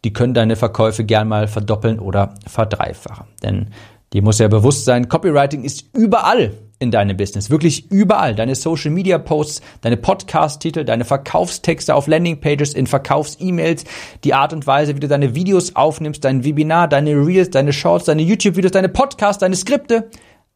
die 0.03 0.11
können 0.11 0.33
deine 0.33 0.55
Verkäufe 0.55 1.03
gern 1.03 1.27
mal 1.27 1.47
verdoppeln 1.47 1.99
oder 1.99 2.33
verdreifachen. 2.47 3.27
Denn 3.43 3.67
dir 4.13 4.23
muss 4.23 4.39
ja 4.39 4.47
bewusst 4.47 4.85
sein, 4.85 5.07
Copywriting 5.07 5.63
ist 5.63 5.85
überall 5.93 6.53
in 6.84 6.91
deinem 6.91 7.17
Business. 7.17 7.50
Wirklich 7.50 7.91
überall. 7.91 8.36
Deine 8.36 8.54
Social 8.54 8.91
Media 8.91 9.17
Posts, 9.17 9.62
deine 9.82 9.98
Podcast-Titel, 9.98 10.84
deine 10.84 11.06
Verkaufstexte 11.06 11.96
auf 11.96 12.08
Landingpages, 12.08 12.76
in 12.76 12.86
Verkaufs-E-Mails, 12.86 13.86
die 14.24 14.36
Art 14.36 14.54
und 14.54 14.67
Weise, 14.67 14.96
wie 14.96 15.00
du 15.00 15.08
deine 15.08 15.34
Videos 15.34 15.76
aufnimmst, 15.76 16.24
dein 16.24 16.43
Webinar, 16.43 16.88
deine 16.88 17.13
Reels, 17.13 17.50
deine 17.50 17.74
Shorts, 17.74 18.06
deine 18.06 18.22
YouTube-Videos, 18.22 18.72
deine 18.72 18.89
Podcasts, 18.89 19.39
deine 19.39 19.56
Skripte. 19.56 20.12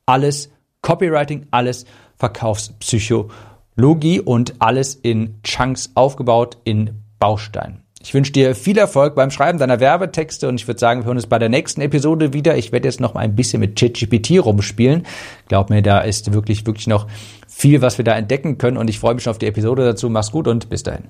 Alles 0.06 0.52
Copywriting, 0.82 1.48
alles 1.50 1.86
Verkaufspsychologie 2.18 4.22
und 4.22 4.56
alles 4.60 4.94
in 4.96 5.42
Chunks 5.44 5.92
aufgebaut, 5.96 6.58
in 6.64 7.02
Bausteinen. 7.20 7.87
Ich 8.08 8.14
wünsche 8.14 8.32
dir 8.32 8.56
viel 8.56 8.78
Erfolg 8.78 9.16
beim 9.16 9.32
Schreiben 9.32 9.60
deiner 9.60 9.82
Werbetexte 9.82 10.48
und 10.48 10.56
ich 10.56 10.66
würde 10.66 10.80
sagen, 10.80 11.02
wir 11.02 11.08
hören 11.08 11.18
uns 11.18 11.28
bei 11.28 11.40
der 11.40 11.50
nächsten 11.50 11.82
Episode 11.82 12.32
wieder. 12.32 12.56
Ich 12.56 12.72
werde 12.72 12.88
jetzt 12.88 13.02
noch 13.02 13.16
mal 13.16 13.20
ein 13.20 13.36
bisschen 13.36 13.60
mit 13.60 13.78
ChatGPT 13.78 14.40
rumspielen. 14.40 15.06
Glaub 15.50 15.70
mir, 15.70 15.82
da 15.82 16.00
ist 16.00 16.32
wirklich, 16.32 16.66
wirklich 16.66 16.88
noch 16.88 17.08
viel, 17.50 17.82
was 17.82 17.98
wir 17.98 18.06
da 18.06 18.16
entdecken 18.16 18.58
können 18.58 18.78
und 18.78 18.90
ich 18.90 19.00
freue 19.00 19.14
mich 19.14 19.24
schon 19.24 19.32
auf 19.32 19.40
die 19.40 19.48
Episode 19.48 19.84
dazu. 19.84 20.10
Mach's 20.10 20.32
gut 20.32 20.48
und 20.48 20.70
bis 20.70 20.84
dahin. 20.84 21.10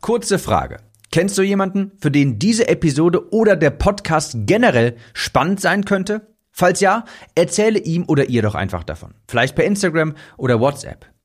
Kurze 0.00 0.40
Frage. 0.40 0.78
Kennst 1.12 1.38
du 1.38 1.42
jemanden, 1.42 1.92
für 2.00 2.10
den 2.10 2.40
diese 2.40 2.66
Episode 2.66 3.32
oder 3.32 3.54
der 3.54 3.70
Podcast 3.70 4.36
generell 4.46 4.96
spannend 5.14 5.60
sein 5.60 5.84
könnte? 5.84 6.26
Falls 6.50 6.80
ja, 6.80 7.04
erzähle 7.36 7.78
ihm 7.78 8.04
oder 8.08 8.28
ihr 8.28 8.42
doch 8.42 8.56
einfach 8.56 8.82
davon. 8.82 9.14
Vielleicht 9.28 9.54
per 9.54 9.64
Instagram 9.64 10.16
oder 10.36 10.58
WhatsApp. 10.58 11.11